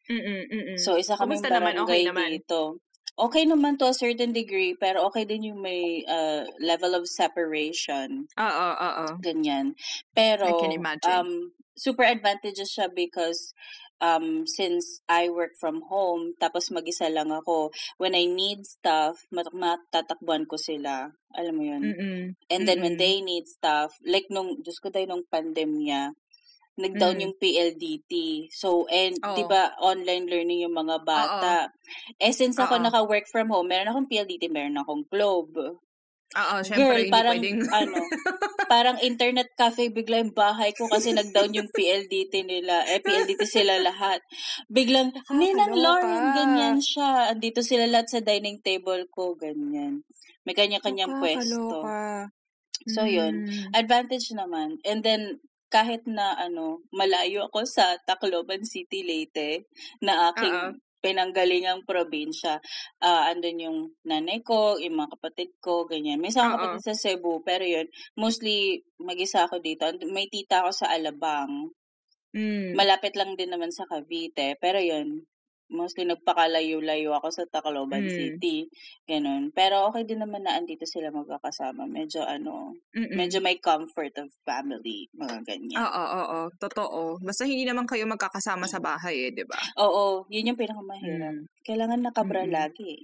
[0.06, 0.78] Mm-mm, mm-mm.
[0.78, 1.82] So, isa kaming Kumusta naman?
[1.82, 2.28] barangay Okay naman?
[2.30, 2.78] dito.
[3.18, 8.30] Okay naman to a certain degree, pero okay din yung may uh, level of separation.
[8.38, 9.06] Oo, oo.
[9.18, 9.74] Ganyan.
[10.13, 11.10] Pero, I can imagine.
[11.10, 11.32] um,
[11.76, 13.54] super advantageous siya because
[14.02, 19.54] um, since I work from home, tapos mag-isa lang ako, when I need stuff, mat-
[19.56, 21.12] matatakbuhan ko sila.
[21.36, 21.84] Alam mo yun?
[21.84, 22.24] Mm-mm.
[22.52, 23.04] And then when Mm-mm.
[23.04, 26.12] they need stuff, like nung, Diyos ko tayo, nung pandemya,
[26.76, 27.24] nag-down Mm.
[27.24, 28.12] yung PLDT.
[28.52, 29.36] So, and, Oo.
[29.40, 31.72] di ba, online learning yung mga bata.
[32.20, 32.84] Eh, since ako Oo.
[32.84, 35.80] naka-work from home, meron akong PLDT, meron akong Globe.
[36.36, 37.60] Oo, Girl, syempre, hindi parang, pwedeng...
[37.80, 37.98] ano,
[38.67, 42.84] parang internet cafe bigla yung bahay ko kasi nag-down yung PLDT nila.
[42.91, 44.19] Eh, PLDT sila lahat.
[44.67, 45.80] Biglang, Ninang Nakakaloka.
[45.80, 47.32] Lauren, ganyan siya.
[47.32, 50.04] Andito sila lahat sa dining table ko, ganyan.
[50.43, 51.88] May kanya-kanyang pwesto.
[52.86, 53.48] So, yun.
[53.48, 53.71] Mm.
[53.71, 54.78] Advantage naman.
[54.84, 55.39] And then,
[55.71, 59.71] kahit na ano, malayo ako sa Tacloban City Leyte,
[60.04, 60.84] na aking.
[61.06, 62.58] Pinanggalingang probinsya.
[62.97, 66.17] Ah, andun yung nanay ko, yung mga kapatid ko, ganyan.
[66.17, 66.58] May isang Oo.
[66.58, 67.85] kapatid sa Cebu, pero yun,
[68.17, 69.85] mostly mag-isa ako dito.
[70.10, 71.69] May tita ako sa Alabang.
[72.33, 72.73] Mm.
[72.73, 75.21] Malapit lang din naman sa Cavite, pero yun,
[75.72, 78.10] mostly nagpakalayo-layo ako sa Tacloban Hmm.
[78.12, 78.70] City,
[79.10, 79.50] gano'n.
[79.56, 83.08] Pero okey din naman na andito sila magkakasama, medyo ano, Mm.
[83.18, 85.86] medyo may comfort of family, mga ganyan.
[85.86, 87.20] Oo, oo, totoo.
[87.20, 89.60] Basta hindi naman kayo magkakasama sa bahay, eh, 'di ba?
[89.76, 91.36] Oo, 'yun yung pinakamahirap.
[91.36, 91.48] Hmm.
[91.68, 92.48] Kailangan nakabra Mm.
[92.48, 93.04] lagi, eh.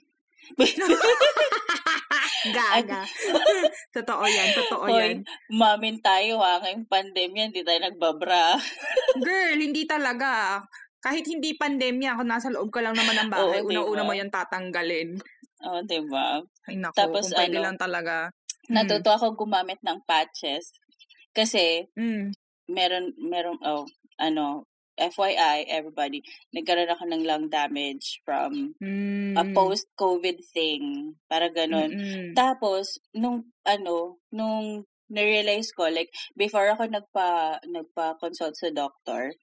[2.55, 3.05] Gaga.
[3.95, 5.28] Totoo 'yan, totoo Hoy, 'yan.
[5.51, 8.57] umamin tayo, ha, ngayong pandemya hindi tayo nagbabra.
[9.16, 10.64] Girl, hindi talaga.
[11.01, 14.13] Kahit hindi pandemya, kung nasa loob ka lang naman ng bahay, Oo, 'di una-una mo?
[14.13, 15.09] 'yan tatanggalin.
[15.65, 16.41] Oo, 'di ba?
[16.69, 18.15] Ay naku, Tapos kung puwede ano, lang talaga.
[18.69, 18.75] Hmm.
[18.77, 20.71] natuto akong gumamit ng patches
[21.33, 22.31] kasi Hmm.
[22.69, 23.83] meron merong oh,
[24.21, 24.63] ano,
[24.95, 26.21] FYI everybody,
[26.53, 28.77] nagkaroon ako ng lung damage from
[29.33, 29.55] a Hmm.
[29.55, 31.89] post-COVID thing, parang gano'n.
[31.95, 32.35] Mm.
[32.35, 39.36] Tapos nung ano, nung na-realize ko like before ako nagpa nagpa-consult sa doctor,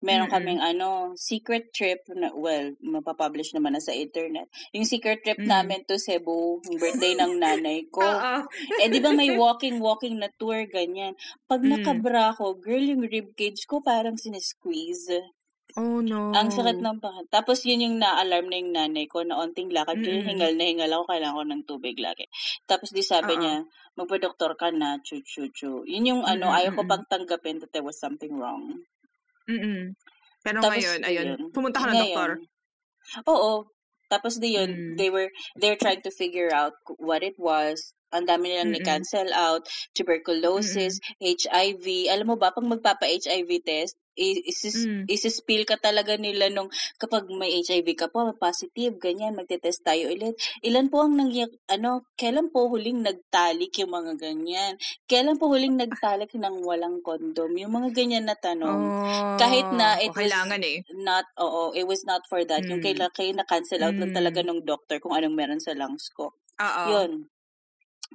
[0.00, 0.32] meron Mm.
[0.32, 4.46] kaming ano, secret trip na well, mapa-publish naman na sa internet.
[4.72, 5.50] Yung secret trip Mm.
[5.50, 8.00] namin to Cebu, yung birthday ng nanay ko.
[8.80, 11.12] Eh, di ba may walking-walking na tour, ganyan.
[11.44, 11.74] Pag Hmm.
[11.74, 15.10] nakabra ko, girl, yung ribcage ko parang sinisqueeze.
[15.76, 16.32] Oh, no.
[16.32, 17.20] Ang sakit ng paa.
[17.28, 20.00] Tapos yun yung na-alarm na yung nanay ko na onting lakad.
[20.00, 20.28] Kaya Mm.
[20.32, 22.24] hingal na hingal ako, kailangan ko ng tubig lagi.
[22.64, 23.40] Tapos di sabi Oo.
[23.44, 23.54] niya,
[23.92, 25.84] magpa-doktor ka na, chu chu chu.
[25.84, 26.88] Yun yung ano, Mm, ayaw ko mm.
[26.88, 28.80] pang tanggapin that there was something wrong.
[29.44, 29.92] Mm.
[30.40, 32.30] Pero Tapos ngayon, ayun, yun, pumunta ka ng ngayon, doktor?
[33.28, 33.52] Oo.
[34.06, 34.94] Tapos di yun, Hmm.
[34.96, 37.92] they were, they're trying to figure out what it was.
[38.14, 38.80] Ang dami nilang Mm.
[38.80, 42.06] ni-cancel out, tuberculosis, HIV.
[42.06, 45.04] Alam mo ba, pag magpapa-HIV test, isis, Mm.
[45.06, 50.34] isispill ka talaga nila nung kapag may HIV ka po, positive, ganyan, magte-test tayo ulit.
[50.64, 54.74] Ilan po ang nangyay, ano, kailan po huling nagtalik yung mga ganyan?
[55.04, 57.52] Kailan po huling nagtalik ng walang kondom?
[57.60, 58.80] Yung mga ganyan na tanong.
[59.36, 60.32] Kahit na Oh, it o was
[60.64, 60.78] eh.
[60.96, 62.64] not, oo, it was not for that.
[62.64, 62.86] Yung Mm.
[62.88, 64.48] kailan kayo na-cancel out lang talaga Mm.
[64.48, 66.32] ng doctor kung anong meron sa lungs ko.
[66.56, 66.84] Oo.
[66.88, 67.28] Yun.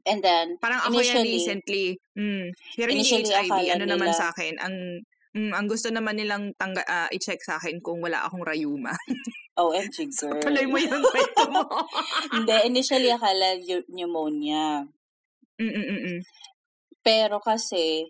[0.07, 1.85] And then, Parang ako yan initially, recently.
[2.17, 2.47] Mm.
[2.79, 3.69] Pero hindi HIV.
[3.75, 4.75] Ano naman nila, sa akin, ang
[5.35, 8.95] mm, ang gusto naman nilang tangga, ah, i-check sa akin kung wala akong rayuma.
[9.61, 10.71] OMG so, tuloy girl.
[10.73, 11.63] mo yung kwento mo.
[12.35, 13.59] Hindi, initially akala
[13.91, 14.87] pneumonia.
[15.59, 16.23] Mm-mm-mm.
[17.03, 18.09] Pero kasi,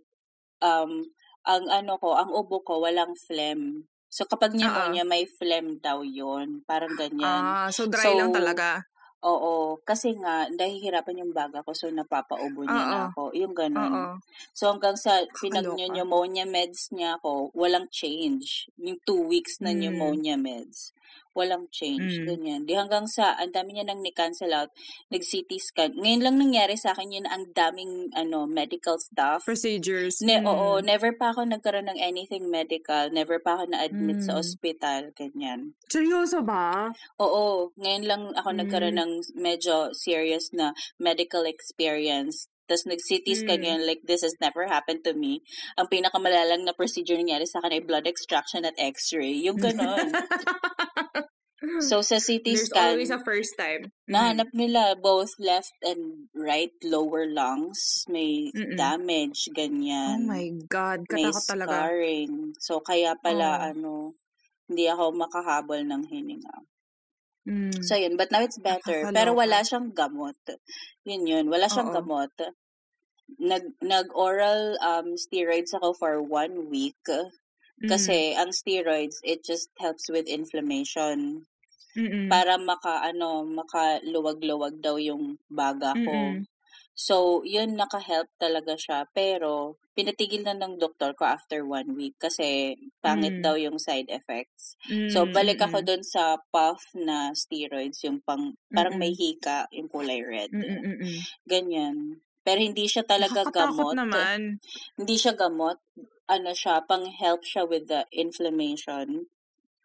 [0.61, 1.01] um,
[1.43, 3.89] ang ano ko, ang ubo ko, walang phlegm.
[4.11, 4.59] So, kapag Oo.
[4.59, 7.41] pneumonia, may phlegm daw yon Parang ganyan.
[7.41, 8.85] Ah, so dry lang So, talaga.
[9.23, 9.77] Oo.
[9.81, 13.33] Kasi nga, nahihirapan yung baga ko, so napapaubo niya na ako.
[13.33, 13.81] Yung ganun.
[13.87, 14.03] Oo.
[14.53, 15.41] So, hanggang sa Kakaloka.
[15.45, 18.69] pinag-pneumonia meds niya ako, walang change.
[18.81, 19.77] Yung two weeks na Mm.
[19.77, 20.91] pneumonia meds,
[21.31, 22.19] walang change.
[22.19, 22.25] Mm.
[22.27, 22.61] Ganyan.
[22.67, 24.67] Di hanggang sa, ang dami niya nang ni-cancel out,
[25.07, 25.91] nag-CT scan.
[25.95, 29.47] Ngayon lang nangyari sa akin yun, ang daming ano, medical stuff.
[29.47, 30.19] Procedures.
[30.19, 30.85] Ne, Oo, Mm.
[30.85, 33.07] never pa ako nagkaroon ng anything medical.
[33.09, 34.41] Never pa ako na-admit sa Mm.
[34.43, 35.01] ospital.
[35.15, 35.71] Ganyan.
[35.87, 36.91] Seryoso ba?
[37.17, 39.01] Oo, ngayon lang ako nagkaroon Mm.
[39.01, 42.51] ng medyo serious na medical experience.
[42.71, 43.67] Tapos nag-CT scan Mm.
[43.67, 45.43] yun, like, this has never happened to me.
[45.75, 49.35] Ang pinakamalalang na procedure nangyari sa akin ay blood extraction at x-ray.
[49.43, 50.07] Yung ganon.
[51.77, 53.93] So, sa CT There's always scan, a first time.
[54.09, 58.01] Nahanap nila both left and right lower lungs.
[58.09, 58.73] May Mm-mm.
[58.73, 60.25] damage, Oh ganyan.
[60.25, 61.69] my God, May katakot talaga.
[61.69, 62.33] scarring.
[62.57, 63.69] So, kaya pala, Oh.
[63.69, 63.91] ano,
[64.65, 66.55] hindi ako makahabol ng hininga.
[67.45, 67.77] Mm.
[67.85, 68.17] So, yun.
[68.17, 69.05] But now it's better.
[69.05, 69.41] Pero Nakakaloka.
[69.45, 70.37] wala siyang gamot.
[71.05, 71.45] Yun yun.
[71.45, 71.97] Wala siyang Oo.
[72.01, 72.33] gamot.
[73.39, 76.99] Nag, nag-oral um, steroids ako for one week.
[77.81, 81.45] Kasi ang steroids, it just helps with inflammation.
[81.97, 82.29] Mm-mm.
[82.29, 86.37] Para maka, ano, makaluwag-luwag daw yung baga ko.
[86.37, 86.45] Mm-mm.
[86.95, 89.09] So, yun, naka-help talaga siya.
[89.15, 93.43] Pero, pinatigil na ng doktor ko after one week kasi pangit Mm.
[93.43, 94.79] daw yung side effects.
[95.11, 95.87] So, Mm, balik ako mm-mm.
[95.87, 99.19] dun sa puff na steroids, yung pang, parang may Mm-mm.
[99.19, 100.51] hika, yung kulay red.
[100.53, 101.27] Mm-mm-mm.
[101.49, 102.21] Ganyan.
[102.41, 103.93] Pero hindi siya talaga Nakakatakot gamot.
[103.93, 104.39] naman.
[104.97, 105.77] Hindi siya gamot.
[106.25, 109.27] Ano siya, pang-help siya with the inflammation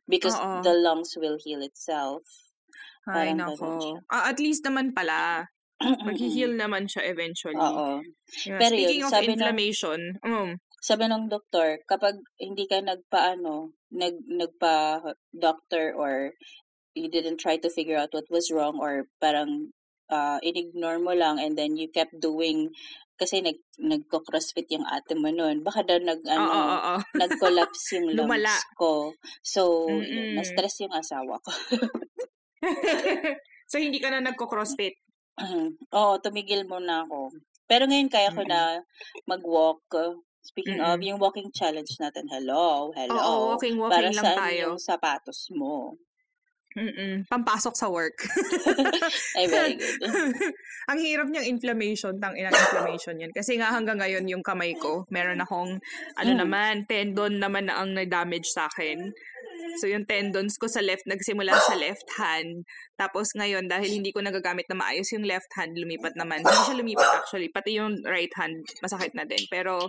[0.07, 0.63] because Oo.
[0.63, 2.23] the lungs will heal itself.
[3.05, 3.99] Ay, Parang ganun siya.
[3.99, 4.09] nako.
[4.09, 5.47] Ah, at least naman pala.
[5.79, 7.59] Mag-heal naman siya eventually.
[7.59, 8.01] Oo.
[8.47, 8.57] Yeah.
[8.57, 13.75] Pero yun, Speaking of sabi ng- inflammation, um, Sabi ng doktor, kapag hindi ka nagpaano,
[13.91, 15.03] nag nagpa
[15.35, 16.31] doctor or
[16.95, 19.75] you didn't try to figure out what was wrong or parang
[20.11, 22.71] uh, inignore mo lang and then you kept doing
[23.17, 25.65] kasi nag nagko-crossfit yung ate mo noon.
[25.65, 26.95] Baka daw nag ano, oo, oo.
[27.21, 29.17] nag-collapse yung lungs ko.
[29.41, 30.37] So, Mm-mm.
[30.37, 31.51] na-stress yung asawa ko.
[33.71, 35.01] so, hindi ka na nagko-crossfit?
[35.97, 37.33] Oo, tumigil muna ako.
[37.69, 38.81] Pero ngayon kaya ko na
[39.29, 39.85] mag-walk.
[40.47, 41.09] Speaking of, Mm-mm.
[41.11, 43.19] yung walking challenge natin, hello, hello.
[43.19, 44.63] Oo, walking, Para walking lang saan tayo.
[44.63, 45.99] yung sapatos mo?
[46.77, 48.21] Mm, pampasok sa work.
[49.41, 49.97] Ay, very good.
[50.93, 53.33] Ang hirap niyang inflammation, tang inang inflammation yan.
[53.33, 55.81] Kasi nga hanggang ngayon yung kamay ko, meron akong,
[56.21, 56.41] ano Mm.
[56.45, 59.09] naman, tendon naman na ang na-damage sa akin.
[59.81, 62.69] So yung tendons ko sa left, nagsimula sa left hand.
[63.01, 66.45] Tapos ngayon, dahil hindi ko nagagamit na maayos yung left hand, lumipat naman.
[66.45, 69.41] Hindi siya lumipat actually, pati yung right hand, masakit na din.
[69.49, 69.89] Pero,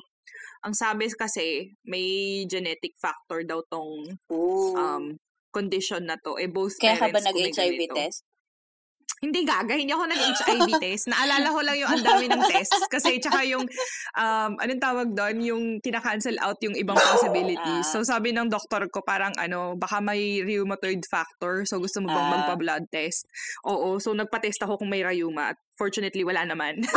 [0.63, 4.73] ang sabi kasi, may genetic factor daw tong Ooh.
[4.75, 5.13] um,
[5.57, 6.37] condition na to.
[6.37, 8.21] Eh, both Kaya ka ba parents ko may nag-HIV test?
[9.17, 11.09] Hindi gaga, hindi ako nag-HIV test.
[11.09, 12.85] Naalala ko lang yung ang dami ng tests.
[12.85, 13.65] Kasi tsaka yung,
[14.13, 17.85] um, anong tawag doon, yung tina-cancel out yung ibang possibilities.
[17.89, 17.91] Ah.
[17.97, 21.65] So sabi ng doktor ko parang ano, baka may rheumatoid factor.
[21.65, 22.33] So gusto mo bang Ah.
[22.37, 23.25] magpa-blood test?
[23.65, 25.57] Oo, so nagpa-test ako kung may rheuma.
[25.73, 26.85] Fortunately, wala naman.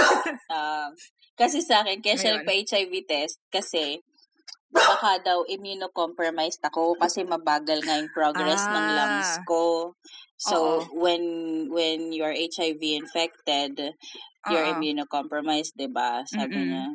[0.50, 0.92] Um,
[1.38, 4.02] kasi sa akin, kaya siya nagpa-HIV test kasi
[4.70, 8.94] baka daw immunocompromised ako kasi mabagal nga yung progress ng Ah.
[8.96, 9.92] lungs ko.
[10.40, 10.96] So, Oo.
[10.96, 11.22] when
[11.68, 13.76] when you're HIV infected,
[14.46, 14.72] you're Oo.
[14.72, 16.24] immunocompromised, 'di ba?
[16.24, 16.68] Sabi Mm-mm.
[16.70, 16.86] niya.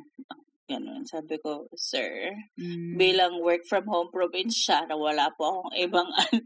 [0.65, 1.05] Ganun.
[1.05, 2.97] Sabi ko, sir, Mm.
[2.97, 6.41] bilang work from home probinsya na wala po akong ibang ano,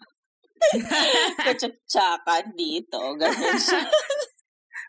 [1.45, 2.99] katsatsakan dito.
[3.15, 3.80] Ganun siya.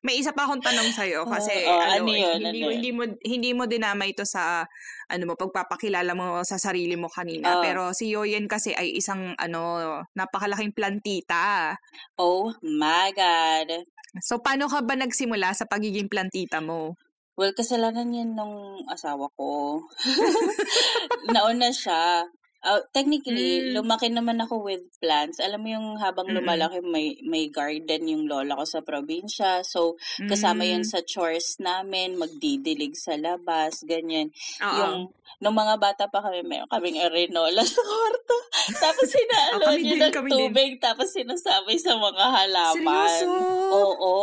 [0.00, 2.72] May isa pa akong tanong sa'yo kasi Oo, ano, ano yun, hindi, ano yun?
[2.72, 4.64] hindi mo hindi mo dinamay ito sa
[5.12, 7.62] ano mo pagpapakilala mo sa sarili mo kanina Oo.
[7.62, 11.76] pero si Yoyen kasi ay isang ano napakalaking plantita.
[12.16, 13.84] Oh my God.
[14.24, 16.96] So paano ka ba nagsimula sa pagiging plantita mo?
[17.40, 19.80] Well, kasalanan yan nung asawa ko.
[21.32, 22.28] Nauna siya.
[22.60, 23.72] Uh, technically, Mm.
[23.72, 25.40] lumaki naman ako with plants.
[25.40, 26.44] Alam mo yung habang Mm-mm.
[26.44, 29.64] lumalaki, may, may garden yung lola ko sa probinsya.
[29.64, 30.86] So, kasama yun Mm.
[30.86, 34.28] sa chores namin, magdidilig sa labas, ganyan.
[34.60, 34.76] Oo.
[34.76, 34.96] Yung,
[35.38, 38.36] nung mga bata pa kami, meron kaming arenola sa kwarto.
[38.84, 40.36] tapos sinalo Oh, niya ng kami din.
[40.44, 43.08] tubig, tapos sinasabay sa mga halaman.
[43.08, 43.72] Seryoso?
[43.72, 44.14] Oo.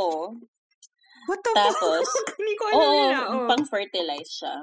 [1.26, 2.06] What the Tapos?
[2.38, 3.12] Hindi ko alam Oo, yun.
[3.12, 3.26] ah.
[3.34, 3.48] Oh.
[3.50, 4.62] pang-fertilize siya.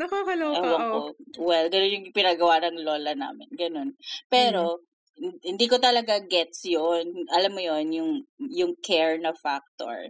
[0.00, 0.64] Nakakaloka.
[0.64, 0.90] Ewan oh.
[0.90, 0.98] ko.
[1.44, 3.48] Well, ganun yung pinagawa ng lola namin.
[3.52, 3.92] Ganun.
[4.32, 4.88] Pero, Mm.
[5.20, 10.08] hin- hindi ko talaga gets yon Alam mo yon yung, yung care na factor.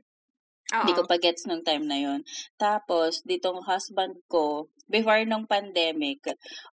[0.71, 2.23] Hindi ko pa gets nung time na yon
[2.55, 6.23] Tapos, ditong husband ko, before nung pandemic,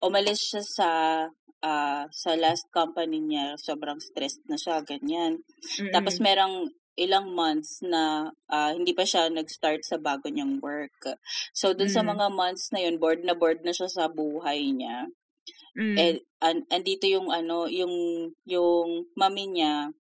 [0.04, 0.90] umalis siya sa
[1.64, 3.56] ah, sa last company niya.
[3.56, 5.40] Sobrang stressed na siya, ganyan.
[5.80, 5.90] Mm-mm.
[5.90, 11.16] Tapos merong ilang months na ah, hindi pa siya nag-start sa bago niyang work.
[11.52, 12.16] So, dun sa Mm.
[12.16, 15.06] mga months na yun, bored na bored na siya sa buhay niya.
[15.76, 15.96] Mm.
[16.00, 17.92] Eh, an- andito yung ano, yung,
[18.48, 19.92] yung mami niya,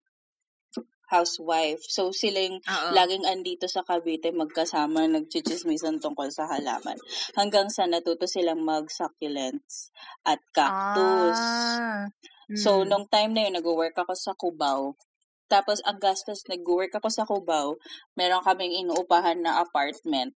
[1.06, 1.86] housewife.
[1.86, 2.88] So, sila yung Oo.
[2.90, 6.98] laging andito sa Cavite, magkasama, nagchichismisan tungkol sa halaman.
[7.38, 9.94] Hanggang sa natuto silang mag-succulents
[10.26, 11.38] at cactus.
[11.38, 12.10] Ah.
[12.58, 12.86] So, Mm.
[12.90, 14.98] nung time na yun, nag-work ako sa Cubao.
[15.46, 17.78] Tapos, ang gastos, nag-work ako sa Cubao,
[18.18, 20.34] meron kaming inuupahan na apartment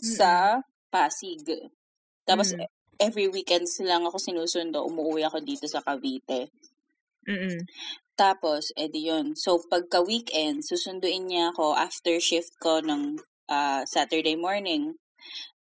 [0.00, 1.44] sa Pasig.
[2.24, 2.64] Tapos, Mm.
[3.00, 6.48] every weekends lang ako sinusundo, umuwi ako dito sa Cavite.
[7.28, 7.68] Mm-mm.
[8.16, 9.32] Tapos, edi yun.
[9.36, 13.20] So, pagka weekend, susunduin niya ako after shift ko ng
[13.50, 14.94] ah, Saturday morning.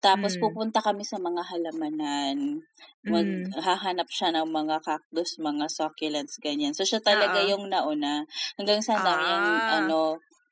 [0.05, 0.41] Tapos, Mm.
[0.45, 2.61] pupunta kami sa mga halamanan.
[3.09, 3.57] Mag, Mm.
[3.57, 6.77] hahanap siya ng mga cactus, mga succulents, ganyan.
[6.77, 7.49] So, siya talaga Oo.
[7.57, 8.29] yung nauna.
[8.61, 9.73] Hanggang sa dami niyang, Ah.
[9.81, 10.01] ano,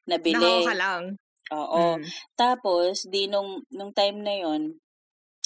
[0.09, 0.41] nabili.
[0.41, 1.03] Nahawa ka lang.
[1.53, 1.83] Oo.
[2.01, 2.09] Mm.
[2.33, 4.81] Tapos, di nung, nung time na yon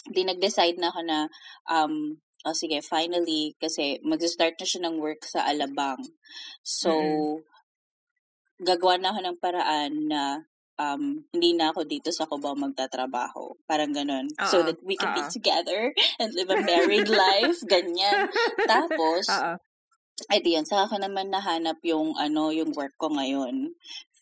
[0.07, 1.19] di nag-decide na ako na,
[1.67, 2.15] um,
[2.47, 5.99] oh sige, finally, kasi mag-start na siya ng work sa Alabang.
[6.63, 7.43] So, Mm-mm.
[8.63, 10.23] gagawa na ako ng paraan na
[10.79, 13.57] um, hindi na ako dito sa Cubao magtatrabaho.
[13.65, 14.29] Parang ganun.
[14.49, 14.67] So Oo.
[14.73, 15.33] that we can be Oo.
[15.33, 17.59] together and live a married life.
[17.69, 18.29] Ganyan.
[18.69, 19.57] Tapos, Oo.
[20.33, 23.73] ay di yun, saka ko naman nahanap yung, ano, yung work ko ngayon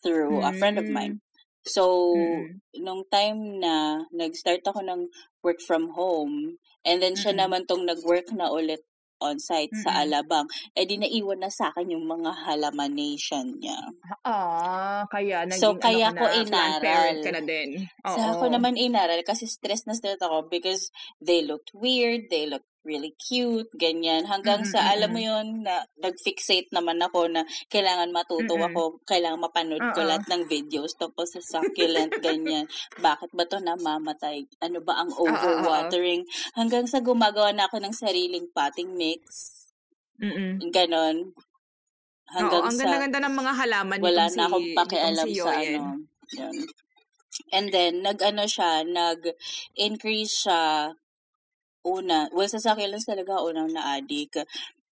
[0.02, 1.22] through a friend of mine.
[1.64, 2.60] So, Mm.
[2.84, 5.08] nung time na nag-start ako ng
[5.40, 7.48] work from home, and then siya Mm-mm.
[7.48, 8.84] naman tong nag-work na ulit
[9.24, 10.02] on-site sa Mm-mm.
[10.04, 10.46] Alabang,
[10.76, 13.80] eh di naiwan na sa akin yung mga halamanation niya.
[14.20, 17.16] Ah, kaya naging So, kaya ano ko na, inaral.
[17.24, 17.68] ka na din.
[18.04, 18.12] Oo.
[18.12, 20.92] Sa ako naman inaral kasi stress na stress ako because
[21.24, 24.28] they looked weird, they looked really cute, ganyan.
[24.28, 25.28] Hanggang Mm-mm, sa, alam mo mm-mm.
[25.32, 28.68] yun, na nag-fixate naman ako na kailangan matuto Mm-mm.
[28.70, 30.08] ako, kailangan mapanood ko Oo.
[30.12, 32.68] lahat ng videos tungkol sa succulent, ganyan.
[33.00, 34.44] Bakit ba to namamatay?
[34.60, 36.28] Ano ba ang overwatering?
[36.54, 39.24] Hanggang sa gumagawa na ako ng sariling potting mix.
[40.20, 40.60] Mm-mm.
[40.68, 41.32] Ganon.
[42.30, 45.80] Hanggang Oo, ang ganda-ganda ng mga halaman wala na si, akong pakialam si sa ano.
[46.36, 46.56] Yun.
[47.50, 50.94] And then, nag-ano siya, nag-increase siya
[51.84, 52.26] una.
[52.32, 54.42] Well, sa succulents talaga unang na-addict.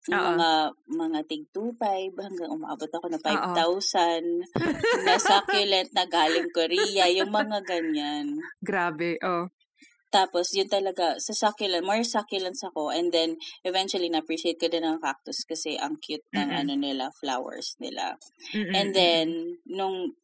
[0.07, 0.27] Yung Oo.
[0.39, 0.49] mga,
[0.87, 3.55] mga tig 2.5 hanggang umabot ako na Oo.
[3.59, 8.39] 5,000 na succulent na galing Korea, yung mga ganyan.
[8.63, 9.51] Grabe, oh.
[10.07, 12.95] Tapos, yun talaga, sa succulent, more succulents ako.
[12.95, 13.35] And then,
[13.67, 16.61] eventually, na-appreciate ko din ang cactus kasi ang cute ng Mm-mm.
[16.63, 18.15] ano nila, flowers nila.
[18.55, 19.27] Mm-mm, And then,
[19.67, 20.15] nung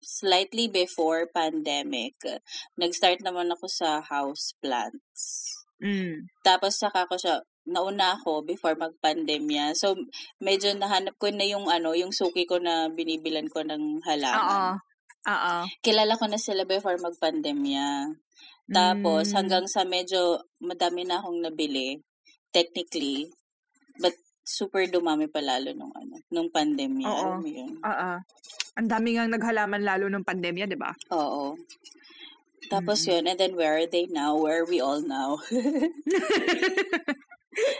[0.00, 2.16] slightly before pandemic,
[2.80, 5.52] nag-start naman ako sa house plants.
[5.82, 6.42] Mm.
[6.44, 9.74] Tapos, saka ko siya, nauna ako before magpandemya.
[9.74, 9.98] So,
[10.38, 14.04] medyo nahanap ko na yung ano, yung suki ko na binibilan ko ng Oo.
[14.06, 14.78] halaman.
[15.26, 15.54] Oo.
[15.82, 18.14] Kilala ko na sila before magpandemya.
[18.70, 19.34] Tapos, Mm.
[19.34, 21.98] hanggang sa medyo madami na akong nabili,
[22.54, 23.26] technically,
[23.98, 24.14] but
[24.46, 27.06] super dumami pa lalo nung, ano, nung pandemya.
[27.10, 27.22] Oo.
[27.34, 27.72] Alam mo yun?
[27.82, 28.10] Oo.
[28.78, 30.94] Ang dami nga naghalaman lalo nung pandemya, di ba?
[31.10, 31.58] Oo.
[32.66, 33.08] Tapos Mm.
[33.08, 34.34] yun, and then where are they now?
[34.34, 35.38] Where are we all now?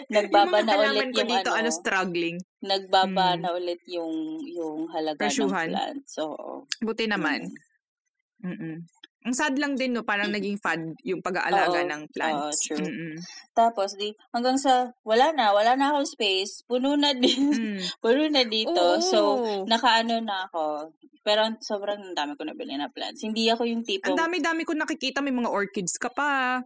[0.09, 2.37] Nagbaba na ulit yung dito, ano, ano, struggling.
[2.65, 3.41] nagbaba Mm.
[3.45, 4.15] na ulit yung
[4.49, 5.69] yung halaga Presyuhan.
[5.69, 6.13] ng plants.
[6.19, 6.65] Oo.
[6.81, 7.53] Buti naman.
[8.41, 8.47] Mm.
[8.47, 8.77] Mm-mm.
[9.27, 10.07] Ang sad lang din, no?
[10.07, 11.91] Parang naging fad yung pag-aalaga Oo.
[11.91, 12.63] ng Oo, plants.
[12.63, 12.79] true.
[12.79, 13.19] Mm-mm.
[13.51, 16.63] Tapos di hanggang sa wala na, wala na akong space.
[16.63, 17.51] Puno na din.
[17.51, 17.83] Mm.
[18.05, 18.79] puno na dito.
[18.79, 19.03] Oo.
[19.03, 19.19] So
[19.67, 20.95] nakaano na ako.
[21.27, 23.27] Pero sobrang dami ko nabili na plants.
[23.27, 26.63] Hindi ako yung Ang tipong dami-dami ko nakikita, may mga orchids ka pa.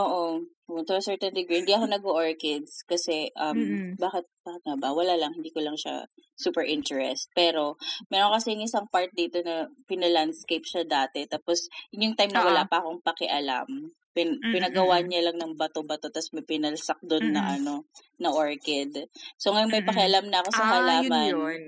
[0.00, 0.40] Oo.
[0.70, 3.90] To a certain degree, hindi ako nag-orchids kasi um Mm-mm.
[3.98, 4.94] bakit bakit nga ba?
[4.94, 7.26] Wala lang, hindi ko lang siya super interest.
[7.34, 7.74] Pero
[8.06, 11.26] meron kasi isang part dito na pinalandscape siya dati.
[11.26, 13.66] Tapos yun yung time na wala pa akong pakialam.
[14.10, 17.54] Pin, pinagawa niya lang ng bato-bato tapos may pinalsak doon na Mm.
[17.62, 17.74] ano,
[18.18, 19.06] na orchid.
[19.38, 21.30] So ngayon may pakialam na ako sa Ah, yun halaman.
[21.30, 21.62] yun.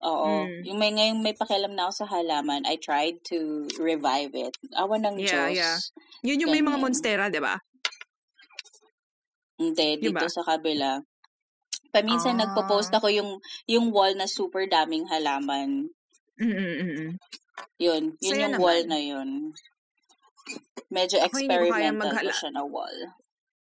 [0.00, 0.30] Oo.
[0.48, 0.60] Mm.
[0.64, 4.56] Yung may ngayong may pakialam na ako sa halaman, I tried to revive it.
[4.72, 5.52] Awa ng Yeah, Diyos.
[5.54, 5.76] yeah.
[6.24, 6.84] Yun yung may mga Ganyan.
[6.88, 7.60] monstera, di ba?
[9.56, 10.28] Hindi, Di dito ba?
[10.28, 10.98] sa kabila.
[11.88, 12.40] Paminsan Ah.
[12.42, 13.30] nagpo-post ako yung
[13.64, 15.86] yung wall na super daming halaman.
[16.36, 17.14] Mm-mm-mm.
[17.78, 18.90] Yun, yun Saya yung wall naman.
[18.90, 19.28] na yun.
[20.90, 22.32] Medyo Ako hindi ko kaya experimental ko maghala.
[22.32, 22.98] siya na wall.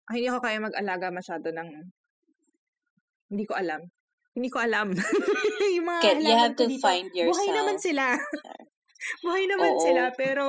[0.07, 1.69] Ay, hindi ako kaya mag-alaga masyado ng...
[3.27, 3.81] Hindi ko alam.
[4.33, 4.89] Hindi ko alam.
[5.75, 7.87] yung mga Kaya you halaman have ko to dito, find buhay naman yourself.
[7.87, 8.05] sila.
[9.25, 9.83] buhay naman Oo.
[9.83, 10.45] sila, pero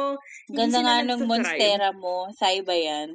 [0.48, 1.30] hindi Ganda sila nga nung nagsathrive.
[1.32, 2.16] monstera mo.
[2.34, 3.08] Thai ba yan?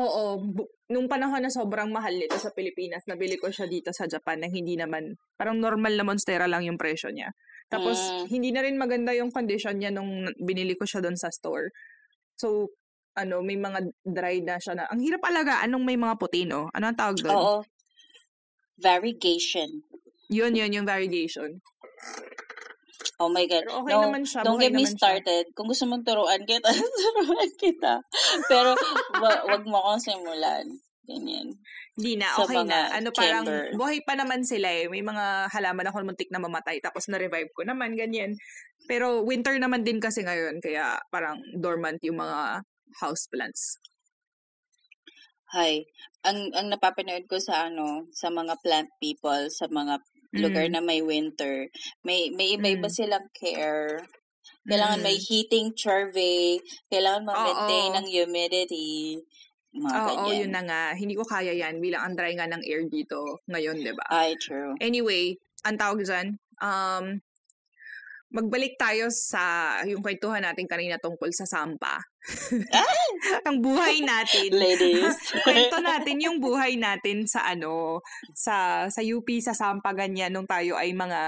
[0.00, 0.40] Oo.
[0.40, 4.40] Bu- nung panahon na sobrang mahal nito sa Pilipinas, nabili ko siya dito sa Japan
[4.40, 7.30] na hindi naman, parang normal na monstera lang yung presyo niya.
[7.70, 8.24] Tapos, Mm.
[8.32, 11.70] hindi na rin maganda yung condition niya nung binili ko siya doon sa store.
[12.34, 12.74] So,
[13.14, 14.84] ano, may mga dry na siya na.
[14.90, 16.66] Ang hirap alagaan nung may mga puti, no?
[16.74, 17.30] Ano ang tawag doon?
[17.36, 17.56] Oo.
[18.80, 19.68] Variegation.
[20.32, 21.60] Yun, yun, yung variegation.
[23.20, 23.68] Oh my God.
[23.68, 24.40] Pero okay no, naman siya.
[24.40, 24.96] don't get me naman siya.
[24.96, 25.44] started.
[25.52, 26.72] Kung gusto mong turuan kita,
[27.20, 28.00] turuan kita.
[28.48, 28.72] Pero,
[29.20, 30.64] wa- wag mo akong simulan.
[31.04, 31.52] Ganyan.
[32.00, 32.88] Hindi na, Sa okay na.
[32.96, 33.76] Ano parang, chamber.
[33.76, 34.88] buhay pa naman sila eh.
[34.88, 36.80] May mga halaman ako muntik na mamatay.
[36.80, 38.40] Tapos na-revive ko naman, ganyan.
[38.88, 40.62] Pero winter naman din kasi ngayon.
[40.64, 42.64] Kaya parang dormant yung mga
[43.04, 43.76] houseplants.
[45.50, 45.82] Hi.
[46.22, 49.98] Ang ang napapanood ko sa ano, sa mga plant people, sa mga
[50.34, 50.72] lugar Mm.
[50.78, 51.66] na may winter,
[52.06, 52.94] may may iba-iba Mm.
[52.94, 54.06] silang care.
[54.62, 55.24] Kailangan may Mm.
[55.26, 56.60] heating survey,
[56.92, 59.18] kailangan ma-maintain ang humidity,
[59.74, 60.38] mga Oo, ganyan.
[60.44, 60.82] yun na nga.
[60.94, 64.04] Hindi ko kaya yan bilang ang dry nga ng air dito ngayon, di ba?
[64.10, 64.74] Ay, true.
[64.78, 67.18] Anyway, ang tawag dyan, um,
[68.30, 71.98] magbalik tayo sa yung kwentuhan natin kanina tungkol sa sampa.
[73.48, 74.52] ang buhay natin.
[74.52, 75.16] Ladies.
[75.46, 78.04] Kwento natin yung buhay natin sa ano,
[78.36, 81.20] sa sa UP, sa Sampa, ganyan, nung tayo ay mga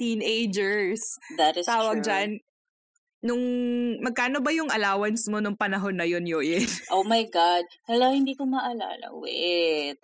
[0.00, 1.20] teenagers.
[1.36, 2.06] That is Tawag true.
[2.08, 2.28] dyan,
[3.20, 3.44] nung,
[4.00, 6.64] magkano ba yung allowance mo nung panahon na yun, Yoyin?
[6.94, 7.68] Oh my God.
[7.84, 9.12] Hala, hindi ko maalala.
[9.12, 10.00] Wait.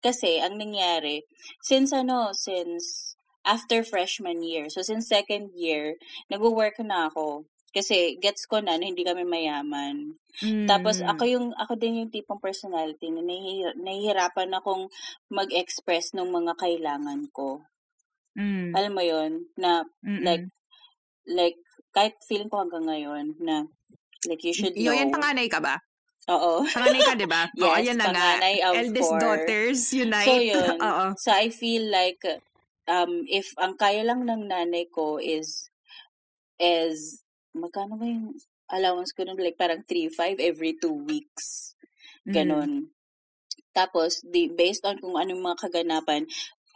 [0.00, 1.26] Kasi, ang nangyari,
[1.60, 5.98] since ano, since after freshman year, so since second year,
[6.30, 7.44] nag-work na ako.
[7.70, 10.18] Kasi, gets ko na, na hindi kami mayaman.
[10.66, 11.06] Tapos, Mm.
[11.06, 14.90] ako yung, ako din yung tipong personality na nahihir- nahihirapan akong
[15.30, 17.62] mag-express ng mga kailangan ko.
[18.34, 18.74] Mm.
[18.74, 19.32] Alam mo yun?
[19.54, 20.22] Na, Mm-mm.
[20.26, 20.46] like,
[21.26, 21.58] like,
[21.90, 23.66] kahit feeling ko hanggang ngayon, na,
[24.26, 24.90] like, you should know.
[24.90, 25.78] Yoyin, panganay ka ba?
[26.26, 26.66] Oo.
[26.66, 27.46] Panganay ka, di ba?
[27.62, 28.28] Oo, Yes, ayan na nga.
[28.74, 29.18] Eldest four.
[29.22, 30.26] daughters unite.
[30.26, 30.74] So, yun.
[30.90, 31.04] Oo.
[31.18, 32.22] So, I feel like,
[32.86, 35.70] um, if ang kaya lang ng nanay ko is,
[36.58, 37.22] is,
[37.54, 38.34] magkano ba yung
[38.70, 39.38] allowance ko nun?
[39.38, 41.74] Like, parang 3-5 every two weeks.
[42.26, 42.32] Mm.
[42.34, 42.72] Ganon.
[43.74, 46.26] Tapos, the, based on kung anong mga kaganapan,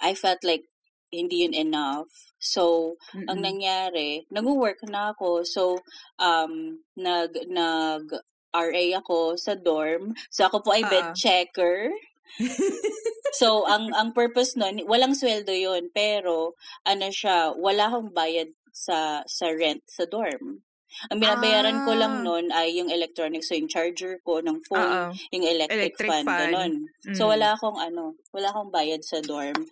[0.02, 0.66] I felt like,
[1.14, 2.10] hindi yun enough.
[2.42, 3.30] So, Mm-mm.
[3.30, 5.46] ang nangyari, nag-work na ako.
[5.46, 5.78] So,
[6.18, 8.10] um, nag, nag,
[8.54, 10.14] RA ako sa dorm.
[10.30, 11.14] So, ako po ay bed Ah.
[11.14, 11.90] checker.
[13.38, 16.54] so, ang ang purpose nun, walang sweldo yon pero
[16.86, 20.63] ano siya, wala akong bayad sa sa rent sa dorm.
[21.10, 22.22] Ang binabayaran ko lang Ah.
[22.22, 25.10] nun ay yung electronics, so yung charger ko ng phone, Oo.
[25.34, 26.38] yung electric, Electric fan, fan.
[26.50, 26.72] ganun.
[27.14, 27.30] So Mm.
[27.34, 29.66] wala akong ano, wala akong bayad sa dorm.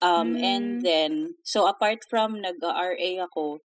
[0.00, 0.82] Um, and Mm.
[0.82, 1.12] then,
[1.44, 3.60] so apart from nag-RA ako,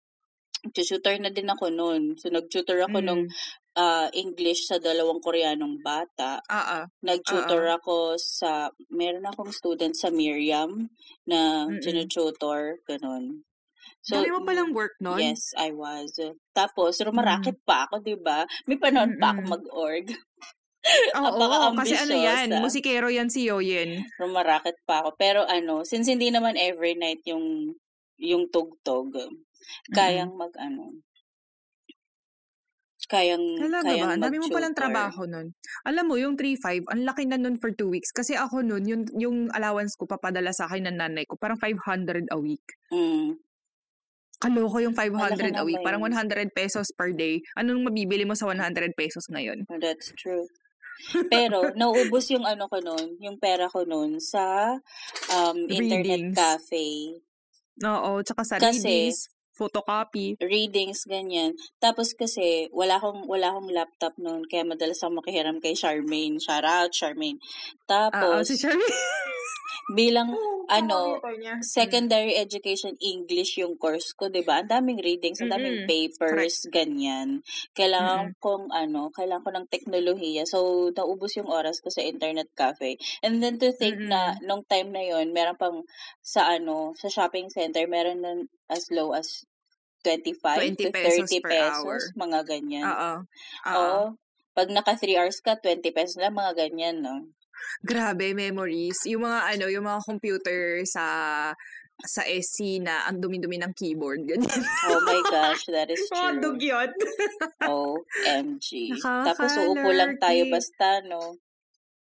[0.74, 2.16] tutor na din ako noon.
[2.18, 3.28] So nag-tutor ako Mm.
[3.76, 6.38] ah, English sa dalawang Koreanong bata.
[6.46, 6.78] Oo.
[7.02, 10.86] Nag-tutor ako sa, meron akong student sa Miriam
[11.26, 13.42] na tinututor, ganun.
[14.04, 15.16] So, Dami mo palang work nun?
[15.16, 16.12] Yes, I was.
[16.52, 18.44] Tapos, rumaraket pa ako, di ba?
[18.68, 20.12] May panahon pa ako mag-org.
[21.16, 22.60] Oo, kasi ano yan, Napaka-ambisyosa.
[22.60, 24.04] musikero yan si Yoyen.
[24.20, 25.16] Rumaraket pa ako.
[25.16, 27.72] Pero ano, since hindi naman every night yung
[28.20, 29.16] yung tugtog,
[29.96, 31.00] kayang mag ano,
[33.08, 34.14] kayang, Talaga kayang ba?
[34.16, 35.52] Ang dami mo palang trabaho nun.
[35.84, 38.10] Alam mo, yung 3-5, ang laki na nun for 2 weeks.
[38.12, 42.32] Kasi ako nun, yung, yung allowance ko papadala sa akin ng nanay ko, parang 500
[42.32, 42.64] a week.
[42.92, 43.36] Mm.
[44.44, 45.80] Kaloko yung 500 Malaki a week.
[45.80, 46.12] Parang yun.
[46.12, 47.40] 100 pesos per day.
[47.56, 49.64] Anong mabibili mo sa 100 pesos ngayon?
[49.66, 50.44] Oh, That's true.
[51.26, 54.76] Pero, nauubos yung ano ko noon, yung pera ko noon sa
[55.32, 56.36] um, internet Readings.
[56.36, 56.86] cafe.
[57.82, 59.18] Oo, tsaka sa Kasi- readings,
[59.54, 60.34] photocopy.
[60.38, 61.54] readings, ganyan.
[61.78, 66.38] Tapos kasi, wala akong, wala akong laptop noon, kaya madalas akong makihiram kay Charmaine.
[66.38, 67.38] Shout out, Charmaine.
[67.38, 68.78] Oo, Tapos, si Charlie.
[69.92, 70.32] bilang,
[70.64, 71.54] ano, Pakita niya.
[71.60, 74.64] secondary education English yung course ko, 'di ba?
[74.64, 75.88] Ang daming readings, ang daming Mm-mm.
[75.90, 77.44] papers, ganyan.
[77.76, 80.48] Kailangan kong ano, kailangan ko ng teknolohiya.
[80.48, 82.96] So, naubos yung oras ko sa internet cafe.
[83.20, 85.84] And then to think na nung time na yon, meron pang
[86.24, 88.32] sa ano, sa shopping center, meron na
[88.72, 89.44] as low as
[90.04, 92.84] 25 20 to 30 pesos pesos, mga ganyan.
[92.88, 93.12] Oo.
[93.68, 93.76] Oo.
[93.76, 94.02] Oo.
[94.54, 97.28] Pag naka 3 hours ka, 20 pesos lang, mga ganyan, no?
[97.82, 99.04] Grabe, memories.
[99.06, 101.04] Yung mga ano, yung mga computer sa
[101.94, 104.26] sa SC na ang dumi-dumi ng keyboard.
[104.26, 104.62] Ganyan.
[104.90, 106.42] Oh my gosh, that is Mga true.
[106.42, 106.92] dugyot.
[107.62, 108.98] OMG.
[108.98, 111.38] Tapos uupo lang tayo basta, no?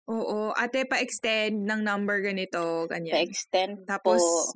[0.06, 0.54] Oo.
[0.54, 2.86] Ate, pa-extend ng number ganito.
[2.86, 3.14] Ganyan.
[3.20, 4.54] Pa-extend Tapos, po.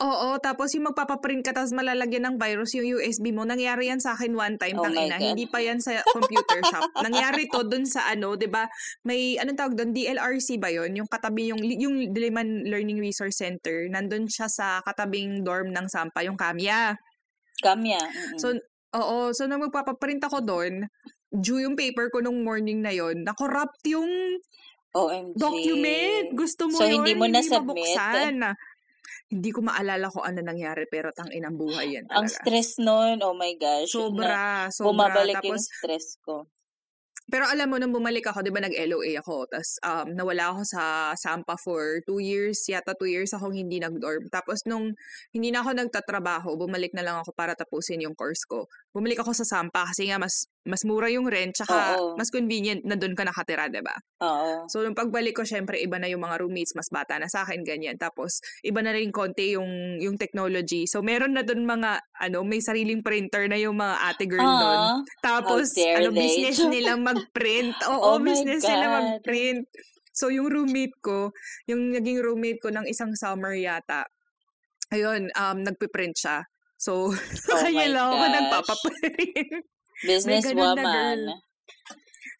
[0.00, 3.44] Oo, tapos yung magpapaprint ka tapos malalagyan ng virus yung USB mo.
[3.44, 5.16] Nangyari yan sa akin one time, Oh tang my ina.
[5.16, 5.24] God.
[5.32, 6.88] Hindi pa yan sa computer shop.
[7.06, 8.64] Nangyari to dun sa ano, 'di ba?
[9.04, 9.92] May anong tawag doon?
[9.92, 10.96] DLRC ba 'yon?
[10.96, 13.86] Yung katabi yung yung Diliman Learning Resource Center.
[13.86, 16.96] Nandun siya sa katabing dorm ng Sampa, yung Kamya.
[17.60, 18.00] Kamya.
[18.00, 18.40] mm-mm.
[18.40, 18.56] So,
[18.96, 19.30] oo.
[19.30, 20.88] So, nung magpapaprint ako doon,
[21.28, 24.08] due yung paper ko nung morning na yon na-corrupt yung
[24.90, 25.38] OMG.
[25.38, 26.26] document.
[26.34, 27.94] Gusto mo So, yun, hindi mo na-submit?
[27.94, 28.34] mabuksan.
[29.30, 32.34] Hindi ko maalala kung ano nangyari, pero tang inang buhay yan Ang talaga.
[32.34, 33.86] stress nun, oh my gosh.
[33.86, 34.38] Na, Sobra,
[34.74, 34.86] sobra.
[34.90, 36.50] bumabalik yung Tapos, stress ko.
[37.30, 40.82] pero alam mo, nung bumalik ako, di ba nag-LOA ako, tapos um, nawala ako sa
[41.14, 44.26] Sampa for two years, yata two years akong hindi nag-dorm.
[44.34, 44.90] Tapos nung
[45.30, 48.66] hindi na ako nagtatrabaho, bumalik na lang ako para tapusin yung course ko.
[48.90, 52.20] Bumalik ako sa Sampa kasi nga mas mas mura yung rent, tsaka Oo.
[52.20, 53.96] mas convenient na doon ka nakatira, di ba?
[54.20, 54.68] Oo.
[54.68, 57.64] So, nung pagbalik ko, syempre, iba na yung mga roommates, mas bata na sa akin,
[57.64, 57.96] ganyan.
[57.96, 60.84] Tapos, iba na rin konti yung, yung technology.
[60.84, 64.80] So, meron na doon mga, ano, may sariling printer na yung mga ate girl doon.
[64.84, 66.28] Ah, Tapos, ano, they?
[66.28, 67.76] business nilang mag-print.
[67.88, 69.64] Oo, Oh business nila mag-print.
[70.12, 71.32] So, yung roommate ko,
[71.64, 74.04] yung naging roommate ko ng isang summer yata,
[74.92, 76.44] ayun, um, nagpiprint siya.
[76.76, 77.08] So,
[77.52, 79.64] Oh kaya lang ako nagpapaprint.
[80.02, 80.76] Businesswoman.
[80.80, 81.22] girl.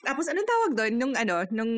[0.00, 1.72] Tapos anong tawag doon nung ano, nung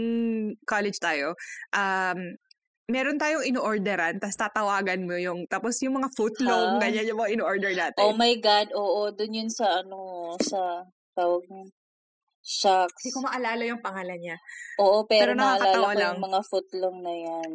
[0.62, 1.34] college tayo?
[1.74, 2.38] Um
[2.86, 6.80] meron tayong ino-orderan, tapos tatawagan mo yung, tapos yung mga footlong, Ah.
[6.82, 8.04] ganyan yung mga in-order natin.
[8.04, 9.08] Oh my God, oo.
[9.08, 10.84] Dun yun sa ano, sa
[11.16, 11.72] tawag niya.
[12.42, 13.00] Shucks.
[13.00, 14.36] Hindi ko maalala yung pangalan niya.
[14.82, 16.14] Oo, pero, Pero naalala ko lang.
[16.18, 17.50] yung mga footlong na yan.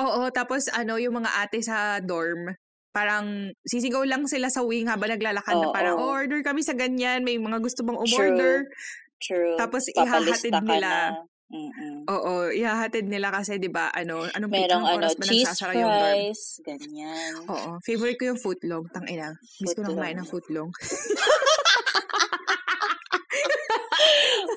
[0.00, 2.50] Oo, tapos ano, yung mga ate sa dorm,
[2.94, 5.74] parang sisigaw lang sila sa wing habang naglalakad na Oo.
[5.74, 8.70] parang, oh, order kami sa ganyan, may mga gusto bang umorder.
[9.18, 9.58] True.
[9.58, 11.10] Tapos Papalista ihahatid nila.
[11.10, 11.26] na.
[11.44, 12.08] Mm-mm.
[12.08, 15.92] Oo, ihahatid nila kasi 'di ba, ano, anong Merong ano, oras ba cheese nagsasara yung
[15.92, 16.00] dorm?
[16.00, 17.32] fries, ganyan.
[17.46, 19.36] Oo, favorite ko yung footlong, tang ina.
[19.60, 19.92] Miss ko na Footlong.
[19.92, 20.70] kumain ng footlong.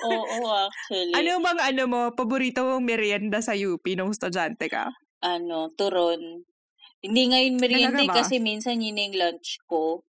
[0.07, 1.13] Oo, actually.
[1.13, 4.89] Ano bang ano mo, paborito mong merienda sa UP nung estudyante ka?
[5.19, 6.45] ano, turon.
[7.07, 10.03] Hindi ngayon merienda kasi minsan yun yung lunch ko.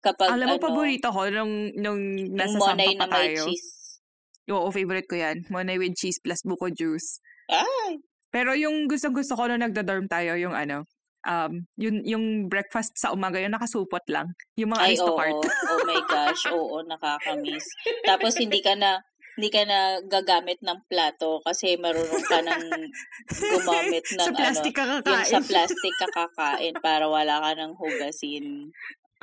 [0.00, 2.00] Kapag Alam mo, ano, paborito ko nung, nung
[2.32, 3.52] nasa Sampa na pa may tayo.
[3.52, 4.00] cheese.
[4.48, 5.44] Oo, favorite ko yan.
[5.52, 7.20] Monay with cheese plus buko juice.
[7.52, 8.00] Ay!
[8.32, 10.88] Pero yung gusto-gusto ko nung nagda-dorm tayo, yung ano,
[11.28, 14.32] um, yung, yung breakfast sa umaga, yung nakasupot lang.
[14.56, 15.14] Yung mga Ay, oo.
[15.14, 15.40] Aristocart.
[15.68, 17.66] Oh my gosh, oo, nakakamiss.
[18.08, 19.04] Tapos hindi ka na
[19.40, 22.60] hindi ka na gagamit ng plato kasi marunong ka nang
[23.56, 25.48] gumamit ng sa plastic ano, ka yung sa kakain.
[25.48, 28.68] plastic ka kakain para wala ka nang hugasin.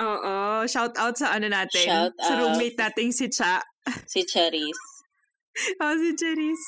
[0.01, 1.85] Oo, shout out sa ano natin.
[1.85, 2.39] Shout sa out.
[2.41, 3.61] roommate nating si Cha.
[4.09, 4.97] Si Charis.
[5.81, 6.67] Oh, si Cherise.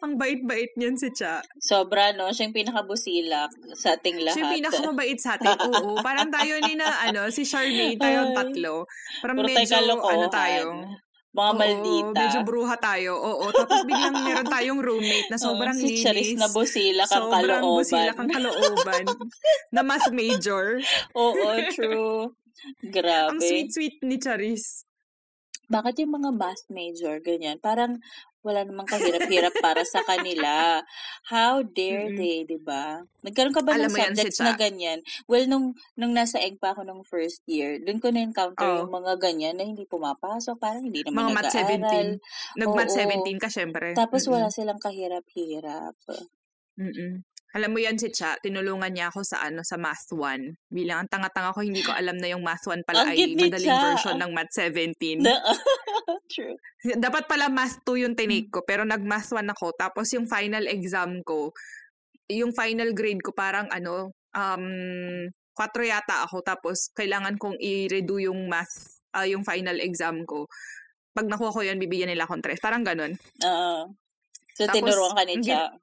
[0.00, 1.44] Ang bait-bait niyan si Cha.
[1.60, 2.32] Sobra, no?
[2.32, 4.32] Siya yung pinakabusilak sa ating lahat.
[4.32, 5.52] Siya yung pinakamabait sa atin.
[5.68, 8.38] Oo, parang tayo ni na, ano, si Charmaine, tayo ang Ay.
[8.40, 8.88] tatlo.
[9.20, 10.64] Parang tayo medyo, ano tayo.
[11.30, 12.18] Mga Oo, maldita.
[12.18, 13.12] medyo bruha tayo.
[13.14, 16.34] Oo, tapos biglang meron tayong roommate na sobrang Oo, si linis.
[16.34, 17.78] na busilak ang sobrang kalooban.
[17.78, 19.04] busilak ang kalooban.
[19.74, 20.82] na math major.
[21.14, 22.34] Oo, true.
[22.82, 23.30] Grabe.
[23.30, 24.84] Ang sweet-sweet ni Charis.
[25.70, 27.62] Bakit yung mga math major, ganyan?
[27.62, 28.02] Parang
[28.40, 30.80] wala namang kahirap-hirap para sa kanila.
[31.28, 32.16] How dare Mm-mm.
[32.16, 33.04] they, di ba?
[33.20, 34.98] Nagkaroon ka ba Alam ng yan, subjects si na ganyan?
[35.28, 38.84] Well, nung, nung nasa egg pa ako nung first year, dun ko na-encounter Oh.
[38.84, 42.08] yung mga ganyan na hindi pumapasok, parang hindi naman Mga nag-aaral.
[42.16, 42.56] 17.
[42.60, 42.98] Nag-math Oo.
[43.28, 43.86] 17 ka, syempre.
[43.92, 44.34] Tapos Mm-mm.
[44.40, 45.94] wala silang kahirap-hirap.
[46.80, 47.20] Mm-mm.
[47.50, 50.70] Alam mo yan si Cha, tinulungan niya ako sa ano sa Math 1.
[50.70, 53.82] Bilang ang tanga-tanga ko, hindi ko alam na yung Math 1 pala ay madaling Cha.
[53.90, 55.18] version ng Math 17.
[55.18, 55.42] Na-
[56.32, 56.54] True.
[56.94, 59.74] Dapat pala Math 2 yung tinake ko, pero nag-Math 1 ako.
[59.74, 61.50] Tapos yung final exam ko,
[62.30, 65.26] yung final grade ko parang ano, um,
[65.58, 66.46] 4 yata ako.
[66.46, 70.46] Tapos kailangan kong i-redo yung math, ah, yung final exam ko.
[71.10, 72.62] Pag nakuha ko yun, bibigyan nila akong 3.
[72.62, 73.18] Parang ganun.
[73.42, 73.90] Oo.
[74.54, 75.74] So, Tapos, tinuruan ka ni Cha.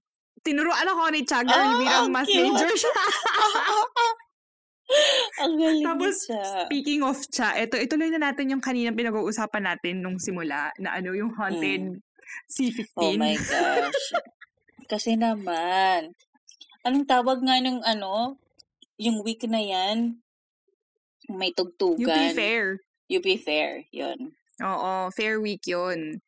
[0.47, 2.47] Tinuruan ako ni Cha, girl, Ah, bilang ang math cute.
[2.47, 2.93] major siya.
[5.43, 6.63] Ang galing Tapos, Cha.
[6.63, 11.11] speaking of cha, ito, ituloy na natin yung kanina pinag-uusapan natin nung simula na ano,
[11.11, 11.99] yung haunted
[12.47, 12.95] C15.
[12.95, 14.03] Oh my gosh.
[14.91, 16.15] Kasi naman,
[16.87, 18.39] anong tawag nga nung ano,
[18.95, 20.23] yung week na yan,
[21.27, 22.31] may UP tugtugan.
[22.31, 22.79] Fair.
[23.11, 24.31] UP Fair, yun.
[24.63, 26.23] Oo, Fair Week yun.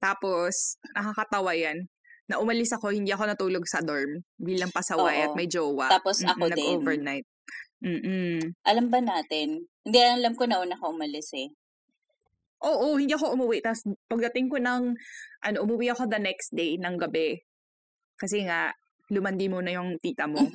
[0.00, 1.91] Tapos, nakakatawa yan.
[2.32, 5.24] Na umalis ako, hindi ako natulog sa dorm bilang pasaway Oo.
[5.28, 5.92] at may jowa.
[5.92, 6.80] Tapos ako din.
[6.80, 7.28] Nag-overnight.
[7.84, 8.56] Mm-mm.
[8.64, 9.68] Alam ba natin?
[9.84, 11.52] Hindi, alam ko na una ka umalis eh.
[12.64, 13.60] Oo, hindi ako umuwi.
[13.60, 14.96] Tapos pagdating ko ng,
[15.44, 17.36] ano, umuwi ako the next day ng gabi.
[18.16, 18.72] Kasi nga,
[19.12, 20.40] lumandi mo na yung tita mo.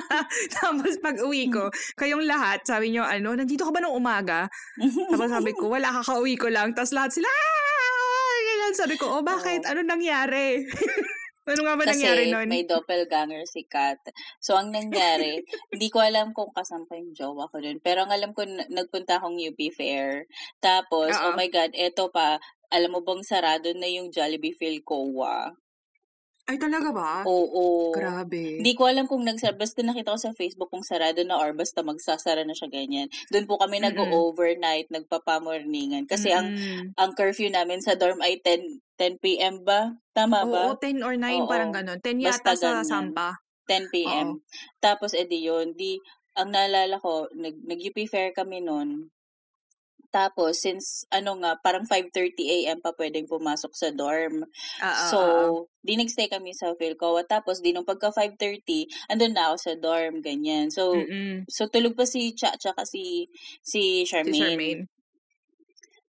[0.56, 1.68] Tapos pag uwi ko,
[1.98, 4.48] kayong lahat, sabi nyo, ano, nandito ka ba nung umaga?
[5.12, 6.72] Tapos sabi ko, wala, kakauwi ko lang.
[6.72, 7.61] Tapos lahat sila, "Ah!"
[8.62, 8.78] Ganyan.
[8.78, 9.66] Sabi ko, oh, bakit?
[9.66, 9.70] Oo.
[9.74, 10.62] Ano nangyari?
[11.50, 12.46] ano nga ba Kasi nangyari nun?
[12.46, 13.98] may doppelganger si Kat.
[14.38, 15.42] So, ang nangyari,
[15.74, 17.82] hindi ko alam kung kasampa yung jowa ko dun.
[17.82, 20.30] Pero ang alam ko, na- nagpunta akong UP Fair.
[20.62, 21.34] Tapos, Oo.
[21.34, 22.38] oh my God, eto pa,
[22.70, 25.50] alam mo bang sarado na yung Jollibee Philcoa?
[26.50, 27.22] Ay, talaga ba?
[27.22, 27.94] Oo.
[27.94, 28.58] Grabe.
[28.58, 29.54] Hindi ko alam kung nagsara.
[29.54, 33.06] Basta nakita ko sa Facebook kung sarado na or basta magsasara na siya ganyan.
[33.30, 33.94] Doon po kami Mm-mm.
[33.94, 36.10] nag-overnight, nagpapamorningan.
[36.10, 36.98] Kasi ang Mm-mm.
[36.98, 39.62] ang curfew namin sa dorm ay 10, 10 p.m.
[39.62, 39.94] ba?
[40.10, 40.74] Tama ba?
[40.74, 41.48] Oo, 10 or 9, Oo.
[41.48, 42.02] parang ganun.
[42.02, 42.82] 10 Basta yata sa.
[42.82, 43.38] Sampa.
[43.70, 44.42] 10 p.m.
[44.42, 44.42] Oo.
[44.82, 46.02] Tapos, edi yun, di,
[46.34, 49.06] ang naalala ko, nag, nag-UP Fair kami noon.
[50.12, 52.84] Tapos, since, ano nga, parang 5.30 a.m.
[52.84, 54.44] pa pwedeng pumasok sa dorm.
[54.84, 55.64] Ah, ah, so, ah, ah.
[55.80, 57.24] di nagstay kami sa Philcoa.
[57.24, 60.68] Tapos, di nung pagka 5.30, andun na ako sa dorm, ganyan.
[60.68, 61.48] So, Mm-mm.
[61.48, 63.24] so tulog pa si Cha, tsaka si,
[63.64, 64.36] si Si Charmaine.
[64.36, 64.84] Charmaine.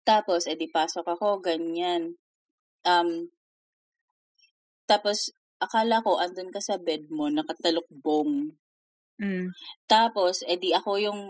[0.02, 2.18] Tapos, edi pasok ako, ganyan.
[2.82, 3.30] Um,
[4.90, 5.30] tapos,
[5.62, 8.58] akala ko, andun ka sa bed mo, nakatalukbong.
[9.22, 9.54] Mm.
[9.86, 11.22] Tapos, edi ako yung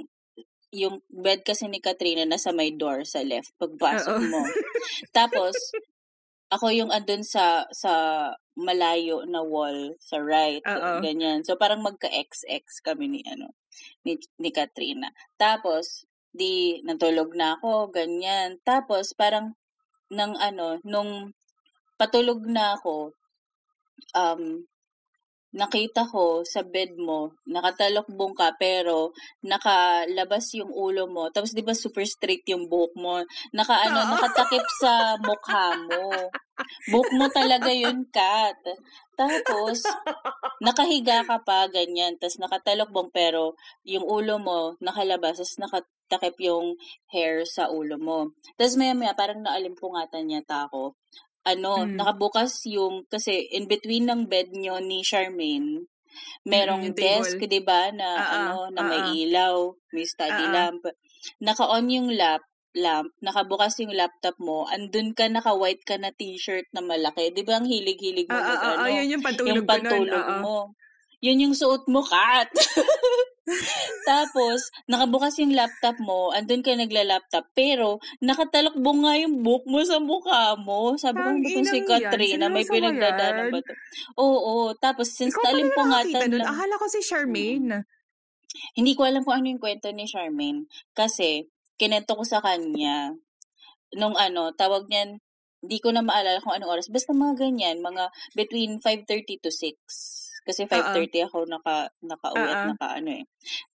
[0.71, 4.27] yung bed kasi ni Katrina nasa may door sa left pagpasok Oo.
[4.31, 4.41] mo.
[5.17, 5.55] Tapos
[6.51, 7.91] ako yung andun sa sa
[8.59, 10.99] malayo na wall sa right, Oo.
[10.99, 11.43] ganyan.
[11.47, 13.55] So parang magka-XX kami ni ano
[14.03, 15.11] ni, ni Katrina.
[15.35, 18.59] Tapos di natulog na ako, ganyan.
[18.63, 19.55] Tapos parang
[20.11, 21.31] nang ano nung
[21.95, 23.15] patulog na ako
[24.15, 24.67] um
[25.51, 29.11] nakita ko sa bed mo, nakatalokbong ka, pero
[29.43, 31.27] nakalabas yung ulo mo.
[31.27, 33.19] Tapos, di ba, super straight yung buhok mo.
[33.51, 34.09] Naka, ano, Oo.
[34.15, 36.31] nakatakip sa mukha mo.
[36.87, 38.59] Buhok mo talaga yun, Kat.
[39.19, 39.83] Tapos,
[40.63, 42.15] nakahiga ka pa, ganyan.
[42.15, 45.43] Tapos, nakatalokbong, pero yung ulo mo, nakalabas.
[45.43, 46.79] Tapos, nakatakip yung
[47.11, 48.31] hair sa ulo mo.
[48.55, 50.95] Tapos, maya-maya, parang naalimpungatan yata ako
[51.41, 51.97] ano, Mm.
[51.97, 55.89] nakabukas yung, kasi in between ng bed nyo ni Charmaine,
[56.45, 57.07] merong Mm, yung table.
[57.23, 59.13] desk, di ba, na ah, ano, na ah, may ah.
[59.15, 59.55] ilaw,
[59.93, 60.53] may study ah.
[60.53, 60.83] lamp.
[61.41, 62.41] Naka-on yung lap,
[62.75, 67.31] lamp, nakabukas yung laptop mo, andun ka, naka-white ka na t-shirt na malaki.
[67.33, 69.69] Di ba ang hilig-hilig mo ah, ah, ano, yun yung pantulog yung nun.
[69.69, 70.39] pantulog ah.
[70.43, 70.57] mo.
[71.21, 72.49] Yun yung suot mo, Kat.
[74.07, 80.01] Tapos, nakabukas yung laptop mo, andun ka nagla-laptop, pero nakatalakbo nga yung book mo sa
[80.01, 80.95] mukha mo.
[80.97, 82.01] Sabi ko, itong si inang yan?
[82.09, 83.73] Katrina, may pinagdadaanan ba to?
[84.17, 86.47] Oo, tapos since Ikaw talimpungatan lang.
[86.47, 87.85] Akala ko si Charmaine.
[88.75, 90.67] Hindi ko alam kung ano yung kwento ni Charmaine.
[90.91, 91.47] Kasi,
[91.79, 93.15] kinento ko sa kanya,
[93.95, 95.19] nung ano, tawag niyan,
[95.61, 96.87] hindi ko na maalala kung anong oras.
[96.89, 100.20] Basta mga ganyan, mga between 5.30 to 6.
[100.41, 103.23] Kasi 5.30 ako naka, naka-uwi at naka-ano eh.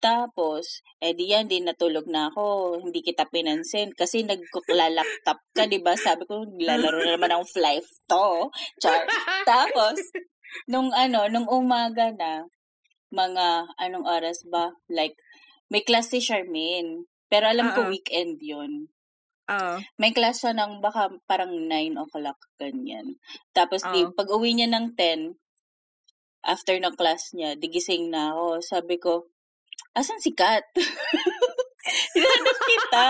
[0.03, 2.79] Tapos, eh di yan, di natulog na ako.
[2.83, 3.95] Hindi kita pinansin.
[3.95, 5.95] Kasi nagkukla-laptop ka, di ba?
[5.95, 7.79] Sabi ko, lalaro na naman ang fly
[8.11, 8.51] to.
[8.83, 9.07] Char.
[9.51, 9.99] Tapos,
[10.67, 12.51] nung ano, nung umaga na,
[13.15, 14.75] mga anong oras ba?
[14.91, 15.15] Like,
[15.71, 17.07] may class si Charmaine.
[17.31, 17.91] Pero alam ko Oo.
[17.95, 18.91] weekend yun.
[19.47, 19.75] Oo.
[19.99, 23.19] May class siya ng baka parang 9 o'clock, ganyan.
[23.55, 24.11] Tapos, di, Oo.
[24.15, 25.39] pag uwi niya ng 10,
[26.47, 28.47] after ng class niya, digising na ako.
[28.63, 29.27] Sabi ko,
[29.99, 30.63] asan si Kat?
[32.15, 33.09] Hinanap kita.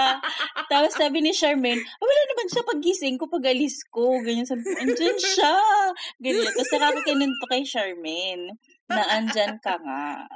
[0.69, 4.21] Tapos sabi ni Charmaine, ah, wala naman siya pagising ko, pag alis ko.
[4.21, 5.55] Ganyan sabi ko, andyan siya.
[6.21, 6.53] Ganyan.
[6.53, 8.57] Tapos saka ko kinento kay Charmaine
[8.89, 10.29] na andyan ka nga.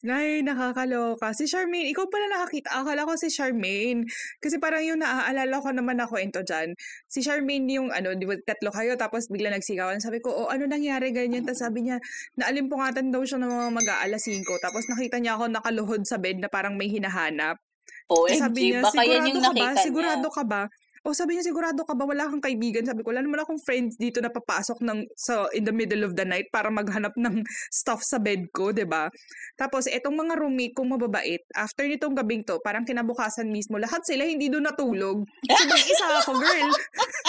[0.00, 1.36] Ay, nakakaloka.
[1.36, 2.72] Si Charmaine, ikaw pala nakakita.
[2.72, 4.08] Akala ko si Charmaine.
[4.40, 6.72] Kasi parang yung naaalala ko naman na kwento dyan.
[7.04, 10.00] Si Charmaine yung ano, di ba tatlo kayo, tapos bigla nagsigawan.
[10.00, 11.44] Sabi ko, oh, ano nangyari ganyan?
[11.44, 12.00] Tapos sabi niya,
[12.40, 14.40] naalimpungatan daw siya ng mga mag-aalas 5.
[14.64, 17.60] Tapos nakita niya ako nakaluhod sa bed na parang may hinahanap.
[18.08, 19.52] Tapos sabi OMG, niya, baka yan sigurado yung ka ba?
[19.52, 20.32] nakita Sigurado niya.
[20.32, 20.62] ka ba?
[21.00, 22.04] O sabi niya, sigurado ka ba?
[22.04, 22.84] Wala kang kaibigan.
[22.84, 26.12] Sabi ko, wala naman akong friends dito na papasok ng, sa, in the middle of
[26.12, 27.40] the night para maghanap ng
[27.72, 29.08] stuff sa bed ko, ba
[29.56, 34.28] Tapos, etong mga roommate kong mababait, after nitong gabing to, parang kinabukasan mismo, lahat sila
[34.28, 35.24] hindi doon natulog.
[35.48, 36.68] So, mag-isa ako, girl.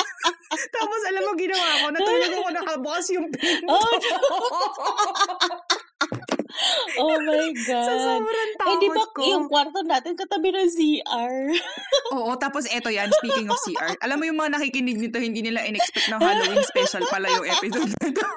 [0.76, 3.72] Tapos, alam mo, ginawa ko, natulog ako nakabukas yung pinto.
[3.72, 3.88] Oh,
[7.02, 7.99] oh my Sa God.
[8.02, 9.22] sobrang Eh, takot di ba ko.
[9.24, 11.34] yung kwarto natin katabi ng CR?
[12.16, 13.95] Oo, tapos eto yan, speaking of CR.
[14.02, 17.91] Alam mo yung mga nakikinig nito, hindi nila in-expect ng Halloween special pala yung episode
[17.97, 18.28] na to.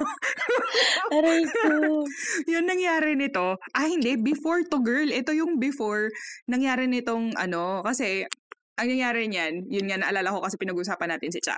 [1.14, 2.02] Aray ko.
[2.46, 3.58] yun nangyari nito.
[3.72, 4.16] Ah, hindi.
[4.16, 5.06] Before to, girl.
[5.06, 6.10] Ito yung before
[6.46, 7.82] nangyari nitong ano.
[7.82, 8.26] Kasi,
[8.74, 11.54] ang nangyari niyan, yun nga naalala ko kasi pinag-usapan natin si Cha.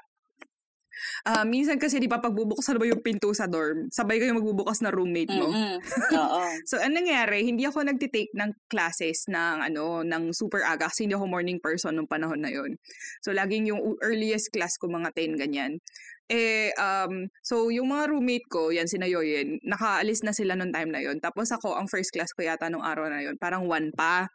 [1.26, 4.90] Ah, minsan kasi di ba pagbubuksan ba yung pinto sa dorm, sabay kayo magbubukas na
[4.92, 5.50] roommate mo.
[5.52, 5.76] Mm-mm.
[6.16, 6.42] Oo.
[6.66, 11.14] So, ang nangyari, hindi ako nagtitake ng classes ng, ano, ng super aga kasi hindi
[11.14, 12.74] ako morning person nung panahon na yon
[13.22, 15.78] So, laging yung earliest class ko mga 10, ganyan.
[16.26, 20.90] Eh, um, so, yung mga roommate ko, yan, sina Yoyen, nakaalis na sila nung time
[20.90, 23.94] na yon Tapos ako, ang first class ko yata nung araw na yon parang one
[23.94, 24.26] pa.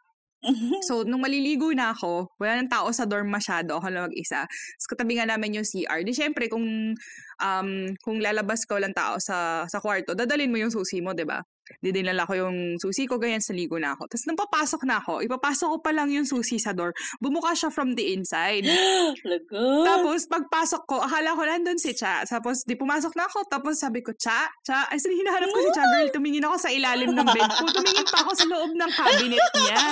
[0.82, 4.42] So, nung maliligo na ako, wala nang tao sa dorm masyado, ako lang mag-isa.
[4.50, 6.02] Tapos katabi nga namin yung CR.
[6.02, 6.98] Di syempre, kung,
[7.38, 7.68] um,
[8.02, 11.38] kung lalabas ka walang tao sa, sa kwarto, dadalin mo yung susi mo, di ba?
[11.78, 14.10] Di dinala ko yung susi ko, ganyan, sa ligo na ako.
[14.10, 16.92] Tapos nung papasok na ako, ipapasok ko pa lang yung susi sa door,
[17.22, 18.66] bumuka siya from the inside.
[19.88, 22.24] Tapos, pagpasok ko, akala ko nandun si Cha.
[22.26, 23.46] Tapos, di pumasok na ako.
[23.46, 24.88] Tapos, sabi ko, Cha, Cha.
[24.90, 26.08] Ay, sabi, hinahanap ko si Cha, girl.
[26.16, 27.64] Tumingin ako sa ilalim ng bed ko.
[27.70, 29.82] Tumingin pa ako sa loob ng cabinet niya.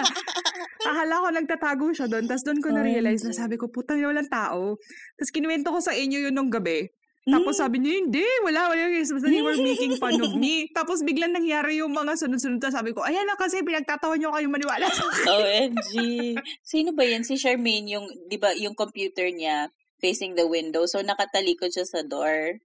[0.90, 2.24] Akala ko nagtatago siya doon.
[2.26, 4.80] Tapos, doon ko na-realize na sabi ko, putang ina, walang tao.
[5.16, 6.88] Tapos, kinuwento ko sa inyo yun nung gabi.
[7.28, 8.88] Tapos sabi niya, hindi, wala, wala.
[8.88, 10.64] Basta you were making fun of me.
[10.76, 12.64] Tapos biglang nangyari yung mga sunod-sunod.
[12.64, 15.24] Tapos sabi ko, ayan na kasi pinagtatawan niyo kayo maniwala sa akin.
[15.28, 15.92] OMG.
[16.72, 17.20] Sino ba yan?
[17.20, 19.68] Si Charmaine, yung, di ba, yung computer niya
[20.00, 20.88] facing the window.
[20.88, 22.56] So, nakatalikod siya sa door.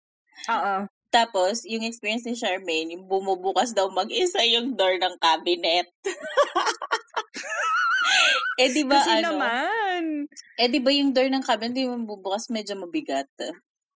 [0.47, 0.75] Oo.
[1.11, 5.91] Tapos, yung experience ni Charmaine, yung bumubukas daw mag-isa yung door ng cabinet.
[8.63, 9.35] eh, di ba, Kasi ano?
[9.35, 10.03] naman.
[10.59, 13.27] Eh, di ba yung door ng cabinet, di ba bubukas medyo mabigat?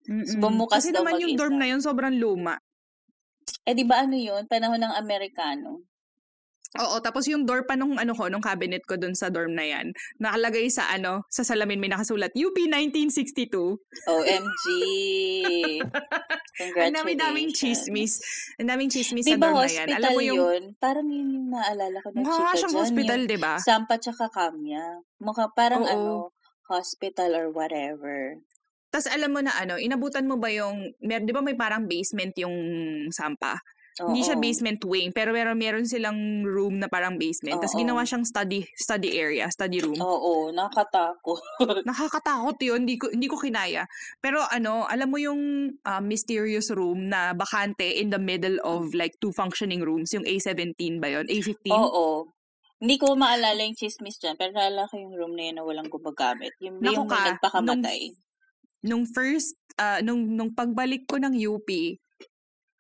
[0.09, 0.41] Mm-mm.
[0.41, 2.57] bumukas Kasi daw naman yung dorm na yun sobrang luma.
[3.69, 4.49] Eh, di ba ano yun?
[4.49, 5.85] Panahon ng Amerikano.
[6.77, 9.65] Oo, tapos yung door pa nung ano ko, nung cabinet ko dun sa dorm na
[9.65, 9.89] yan,
[10.21, 13.73] nakalagay sa ano, sa salamin may nakasulat, UP 1962.
[14.05, 14.65] OMG.
[16.61, 16.85] Congratulations.
[16.85, 18.21] Ang dami-daming chismis.
[18.61, 19.87] Ang daming chismis Di sa dorm na yan.
[19.97, 20.61] Alam mo yung, yun?
[20.77, 22.81] Parang yun yung naalala ko na mukha chika siyang dyan.
[22.85, 23.53] hospital, di ba?
[23.57, 24.85] Sampa tsaka Kamya.
[25.17, 25.89] Mukha parang Oo.
[25.89, 26.13] ano,
[26.69, 28.37] hospital or whatever.
[28.89, 32.33] Tapos alam mo na ano, inabutan mo ba yung, mer- di ba may parang basement
[32.41, 32.57] yung
[33.13, 33.57] Sampa?
[33.99, 34.15] Oo.
[34.15, 37.59] Hindi siya basement wing, pero meron, meron silang room na parang basement.
[37.59, 39.99] Tapos ginawa siyang study study area, study room.
[39.99, 41.43] Oo, nakatakot.
[41.89, 43.83] Nakakatakot yun, hindi ko, hindi ko kinaya.
[44.23, 49.19] Pero ano, alam mo yung ah, mysterious room na bakante in the middle of like
[49.19, 51.27] two functioning rooms, yung A17 ba yun?
[51.27, 51.67] A15?
[51.75, 52.31] Oo.
[52.79, 55.91] Hindi ko maalala yung chismis dyan, pero naalala ko yung room na yun na walang
[55.91, 56.55] gumagamit.
[56.63, 58.15] Yung, Naku yung ka, nagpakamatay.
[58.15, 58.28] Nung
[59.11, 61.69] first, ah, nung, nung pagbalik ko ng UP,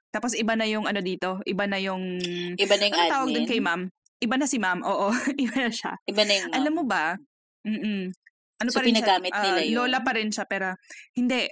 [0.09, 2.17] tapos iba na yung ano dito, iba na yung,
[2.57, 3.81] Iba na yung ano tawag dun kay ma'am?
[4.19, 5.07] iba na si ma'am, oo,
[5.43, 5.95] iba na siya.
[6.09, 7.15] Iba na yung Alam mo ba,
[7.63, 8.11] mm
[8.59, 9.75] ano So, pa rin siya, pinagamit nila ah, yun?
[9.87, 10.75] lola pa rin siya, pero
[11.15, 11.47] hindi,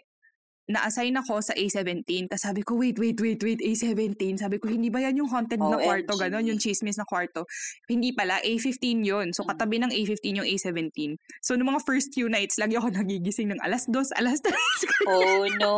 [0.68, 2.28] na-assign ako sa A17.
[2.28, 4.44] Tapos sabi ko, wait, wait, wait, wait, A17.
[4.44, 7.48] Sabi ko, hindi ba yan yung haunted na kwarto, gano'n, yung chismis na kwarto.
[7.88, 9.28] Hindi pala, A15 yun.
[9.32, 11.16] So, katabi ng A15 yung A17.
[11.40, 14.78] So, noong mga first few nights, lagi ako nagigising ng alas dos, alas tres.
[15.08, 15.76] Oh, no.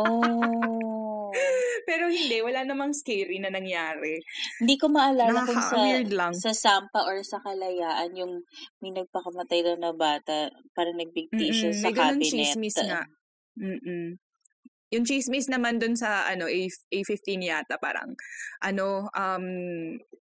[1.88, 4.18] Pero hindi, wala namang scary na nangyari.
[4.58, 6.32] Hindi ko maalala kung sa lang.
[6.34, 8.42] sa Sampa or sa Kalayaan yung
[8.82, 12.30] may nagpakamatay daw na bata parang nag-big tissue Mm-mm, sa may ganun cabinet.
[12.30, 13.02] chismis nga.
[13.58, 14.18] Mm-mm.
[14.90, 16.60] Yung chismis naman dun sa ano A,
[16.90, 18.18] A15 yata parang
[18.62, 19.46] ano um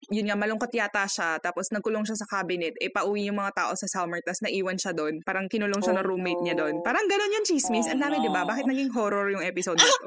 [0.07, 3.71] yun nga malungkot yata siya tapos nagkulong siya sa cabinet eh pauwi yung mga tao
[3.73, 5.19] sa summer tapos naiwan siya doon.
[5.25, 6.79] Parang kinulong siya Oh, ng roommate niya doon.
[6.79, 6.85] No.
[6.85, 7.89] parang ganun yung chismis.
[7.89, 8.45] Oh, ang dami di ba?
[8.45, 8.49] no.
[8.53, 10.05] bakit naging horror yung episode na to?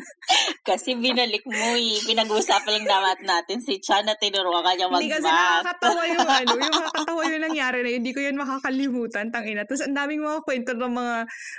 [0.68, 1.98] Kasi binalik mo eh.
[2.04, 6.52] Pinag-uusapan lang naman natin si Chan na tinuruan ka niya hindi kasi nakakatawa yung ano
[6.52, 7.98] yung nakakatawa yung nangyari na yun.
[8.04, 9.62] Hindi ko yun makakalimutan tangina.
[9.64, 11.14] Tapos ang daming mga kwento ng mga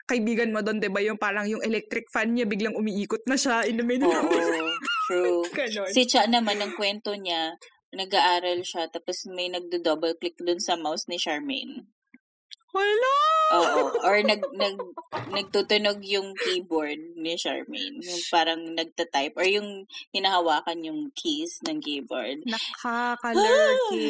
[0.05, 0.99] kaibigan mo doon di ba?
[1.01, 4.27] Yung parang yung electric fan niya biglang umiikot na siya in the middle Oo,
[5.11, 5.43] true.
[5.59, 5.91] Ganon.
[5.91, 7.59] Si Cha naman, ang kwento niya,
[7.91, 11.91] nag-aaral siya, tapos may nagdo-double click dun sa mouse ni Charmaine.
[12.71, 13.15] Wala!
[13.51, 13.81] Oo.
[14.07, 14.79] Or nag, nag,
[15.35, 17.99] nagtutunog yung keyboard ni Charmaine.
[17.99, 19.35] Yung parang nagta-type.
[19.35, 19.83] Or yung
[20.15, 22.47] hinahawakan yung keys ng keyboard.
[22.47, 24.07] Nakakalurky.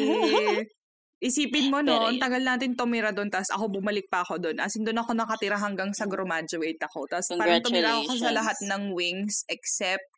[1.22, 4.58] Isipin mo, no, ang tagal natin tumira doon, tapos ako bumalik pa ako doon.
[4.58, 7.06] As in, doon ako nakatira hanggang sa graduate ako.
[7.06, 10.10] Tapos parang tumira ako sa lahat ng wings except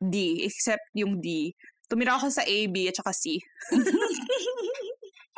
[0.00, 1.52] D, except yung D.
[1.88, 3.40] Tumira ako sa A, B, at saka C.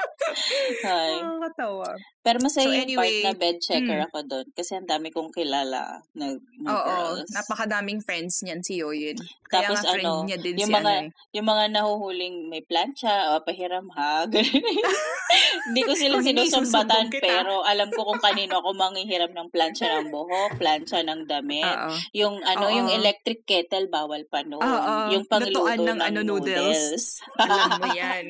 [0.87, 1.21] Hi.
[1.21, 1.91] Nakakatawa.
[2.21, 4.07] Pero masaya So, yung part anyway, na bed checker mm.
[4.13, 4.47] ako doon.
[4.53, 7.33] Kasi ang dami kong kilala na, na Oo, girls.
[7.33, 9.17] napakadaming friends niyan si Yoyin.
[9.49, 11.35] Kaya Tapos nga friend ano, niya din yung si mga, ano eh.
[11.35, 14.29] yung mga nahuhuling may plancha, o pahiram ha.
[15.71, 20.61] Hindi ko sila sinusumbatan, pero alam ko kung kanino ako manghihiram ng plancha ng buhok,
[20.61, 21.65] plancha ng damit.
[21.65, 21.91] Oo.
[22.13, 22.75] Yung ano, Oo.
[22.77, 24.61] yung electric kettle, bawal pa noon.
[24.61, 24.95] Oo.
[25.17, 26.61] Yung pangluto ng ng, ano, noodles.
[26.61, 27.05] noodles.
[27.41, 28.27] Alam mo yan.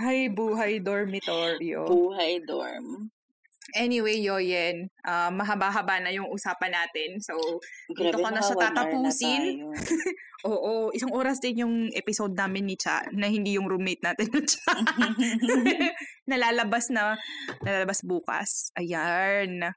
[0.00, 1.84] Hay, buhay dormitoryo.
[1.84, 3.12] Buhay dorm.
[3.72, 7.22] Anyway, Yoyen, ah, mahaba-haba na yung usapan natin.
[7.24, 7.36] So,
[7.94, 9.64] Grabe, ko na siya tatapusin.
[10.50, 14.42] oo, isang oras din yung episode namin ni Cha, na hindi yung roommate natin ni
[14.44, 14.72] Cha.
[16.30, 17.16] nalalabas na,
[17.64, 18.74] nalalabas bukas.
[18.76, 19.72] Ayan.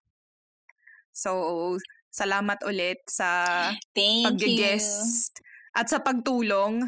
[1.16, 1.80] So,
[2.12, 5.40] salamat ulit sa pag-guest
[5.72, 6.84] at sa pagtulong.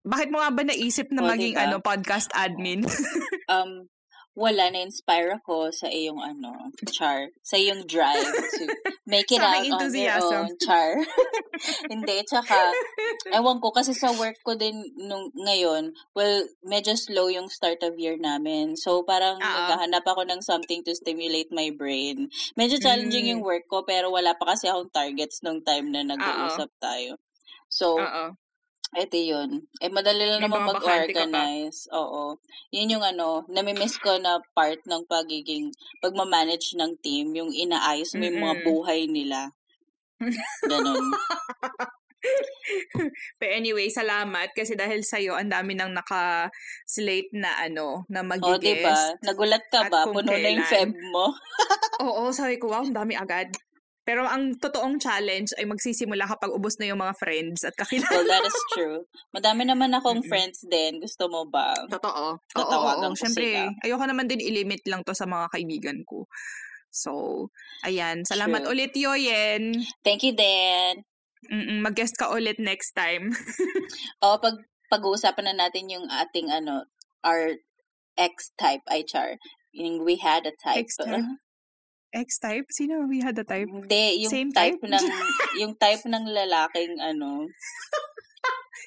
[0.00, 1.64] Bakit mo nga ba naisip na O, maging diba?
[1.68, 2.82] ano podcast admin?
[3.52, 3.86] um,
[4.32, 8.64] wala, na-inspire ako sa iyong ano, char, sa iyong drive to
[9.04, 10.96] make it out on your own, char.
[11.92, 12.72] Hindi, tsaka,
[13.28, 18.00] ewan ko, kasi sa work ko din nung, ngayon, well, medyo slow yung start of
[18.00, 18.72] year namin.
[18.72, 19.44] So, parang Oo.
[19.44, 22.32] naghahanap ako ng something to stimulate my brain.
[22.56, 23.32] Medyo challenging Mm.
[23.36, 27.20] yung work ko, pero wala pa kasi akong targets nung time na nag-uusap tayo.
[27.68, 28.32] So, Oo.
[28.92, 29.64] Ito yun.
[29.80, 31.88] Eh, madali lang naman ka mag-organize.
[31.96, 32.36] Oo.
[32.68, 35.72] Yun yung ano, namimiss ko na part ng pagiging,
[36.04, 39.48] pagmamanage ng team, yung inaayos mo yung mga buhay nila.
[40.68, 41.08] Ganon.
[43.42, 48.62] But anyway, salamat kasi dahil sa'yo, ang dami nang naka-slate na ano, na mag-guest.
[48.62, 48.94] diba?
[49.24, 50.06] Nagulat ka ba?
[50.06, 50.62] Puno na yung.
[50.68, 51.34] Feb mo.
[52.06, 53.50] Oo, sabi ko, wow, ang dami agad.
[54.02, 58.10] Pero ang totoong challenge ay magsisimula kapag ubos na yung mga friends at kakilala.
[58.10, 58.98] Well, that is true.
[59.30, 60.30] Madami naman akong Mm-mm.
[60.30, 60.98] friends din.
[60.98, 61.70] Gusto mo ba?
[61.86, 62.34] Totoo.
[62.34, 63.14] Oo, oo, Tatawagan oo.
[63.14, 63.70] ko Siyempre, sila.
[63.86, 66.26] ayoko naman din ilimit lang to sa mga kaibigan ko.
[66.90, 67.10] So,
[67.86, 68.26] ayan.
[68.26, 68.74] Salamat True.
[68.74, 69.80] ulit, Yoyen.
[70.02, 71.06] Thank you, Dan.
[71.48, 73.30] Mm-mm, mag-guest ka ulit next time.
[74.22, 74.58] O, pag,
[74.90, 76.86] pag-uusapan na natin yung ating, ano,
[77.22, 77.54] our
[78.18, 79.38] X-type, ay char.
[79.72, 80.84] Yung we had a type.
[80.84, 81.24] X-type?
[82.12, 82.68] X-type?
[82.68, 83.66] Sino we had a type?
[83.66, 84.92] Hindi, yung Same type, type?
[84.92, 85.04] ng
[85.64, 87.48] yung type ng lalaking ano,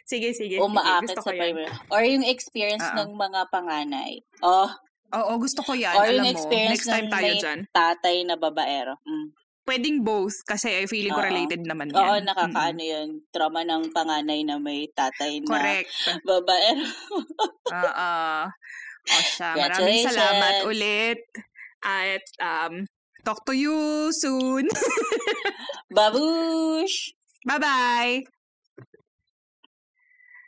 [0.05, 0.61] Sige, sige.
[0.61, 0.61] sige.
[0.61, 1.65] umaakit Gusto sa primary.
[1.89, 2.97] Or yung experience Oo.
[3.01, 4.21] ng mga panganay.
[4.45, 4.69] Oh,
[5.17, 5.97] Oo, gusto ko yan.
[5.97, 7.59] or Alam yung mo, experience next time ng tayo may dyan.
[7.73, 8.93] tatay na babaero.
[9.01, 9.27] Mm.
[9.65, 11.97] Pwedeng both kasi I feeling ko related naman yan.
[11.97, 13.25] Oo, nakakaano yun.
[13.33, 15.89] Trauma ng panganay na may tatay na Correct.
[16.29, 16.85] babaero.
[17.81, 18.13] Oo.
[19.05, 21.17] O siya, maraming salamat ulit.
[21.81, 22.85] At um,
[23.25, 24.69] talk to you soon.
[25.95, 27.17] Babush!
[27.41, 28.29] Bye-bye!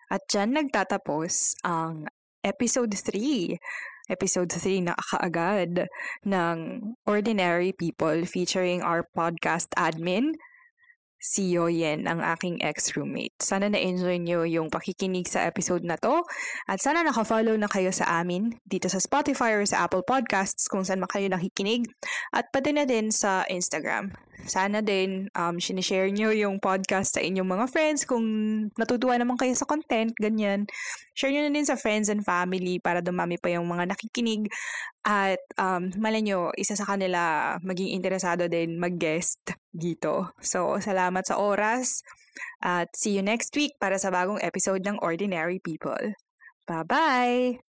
[0.07, 2.07] At dyan nagtatapos ang
[2.45, 3.57] episode 3.
[4.07, 5.89] Episode 3 na kaagad
[6.23, 6.57] ng
[7.03, 10.31] Ordinary People featuring our podcast admin,
[11.17, 13.33] si Yoyen, ang aking ex-roommate.
[13.41, 16.21] Sana na-enjoy nyo yung pakikinig sa episode na to.
[16.69, 20.85] At sana naka-follow na kayo sa amin dito sa Spotify or sa Apple Podcasts kung
[20.85, 21.89] saan man kayo nakikinig.
[22.33, 24.13] At pati na din sa Instagram.
[24.45, 28.25] Sana din um, sinishare nyo yung podcast sa inyong mga friends kung
[28.77, 30.69] natutuwa naman kayo sa content, ganyan.
[31.17, 34.45] Share nyo na din sa friends and family para dumami pa yung mga nakikinig.
[35.01, 40.37] At um, malay nyo, isa sa kanila maging interesado din mag-guest dito.
[40.37, 42.05] So, salamat sa oras
[42.61, 46.13] at see you next week para sa bagong episode ng Ordinary People.
[46.69, 47.66] Bye-bye!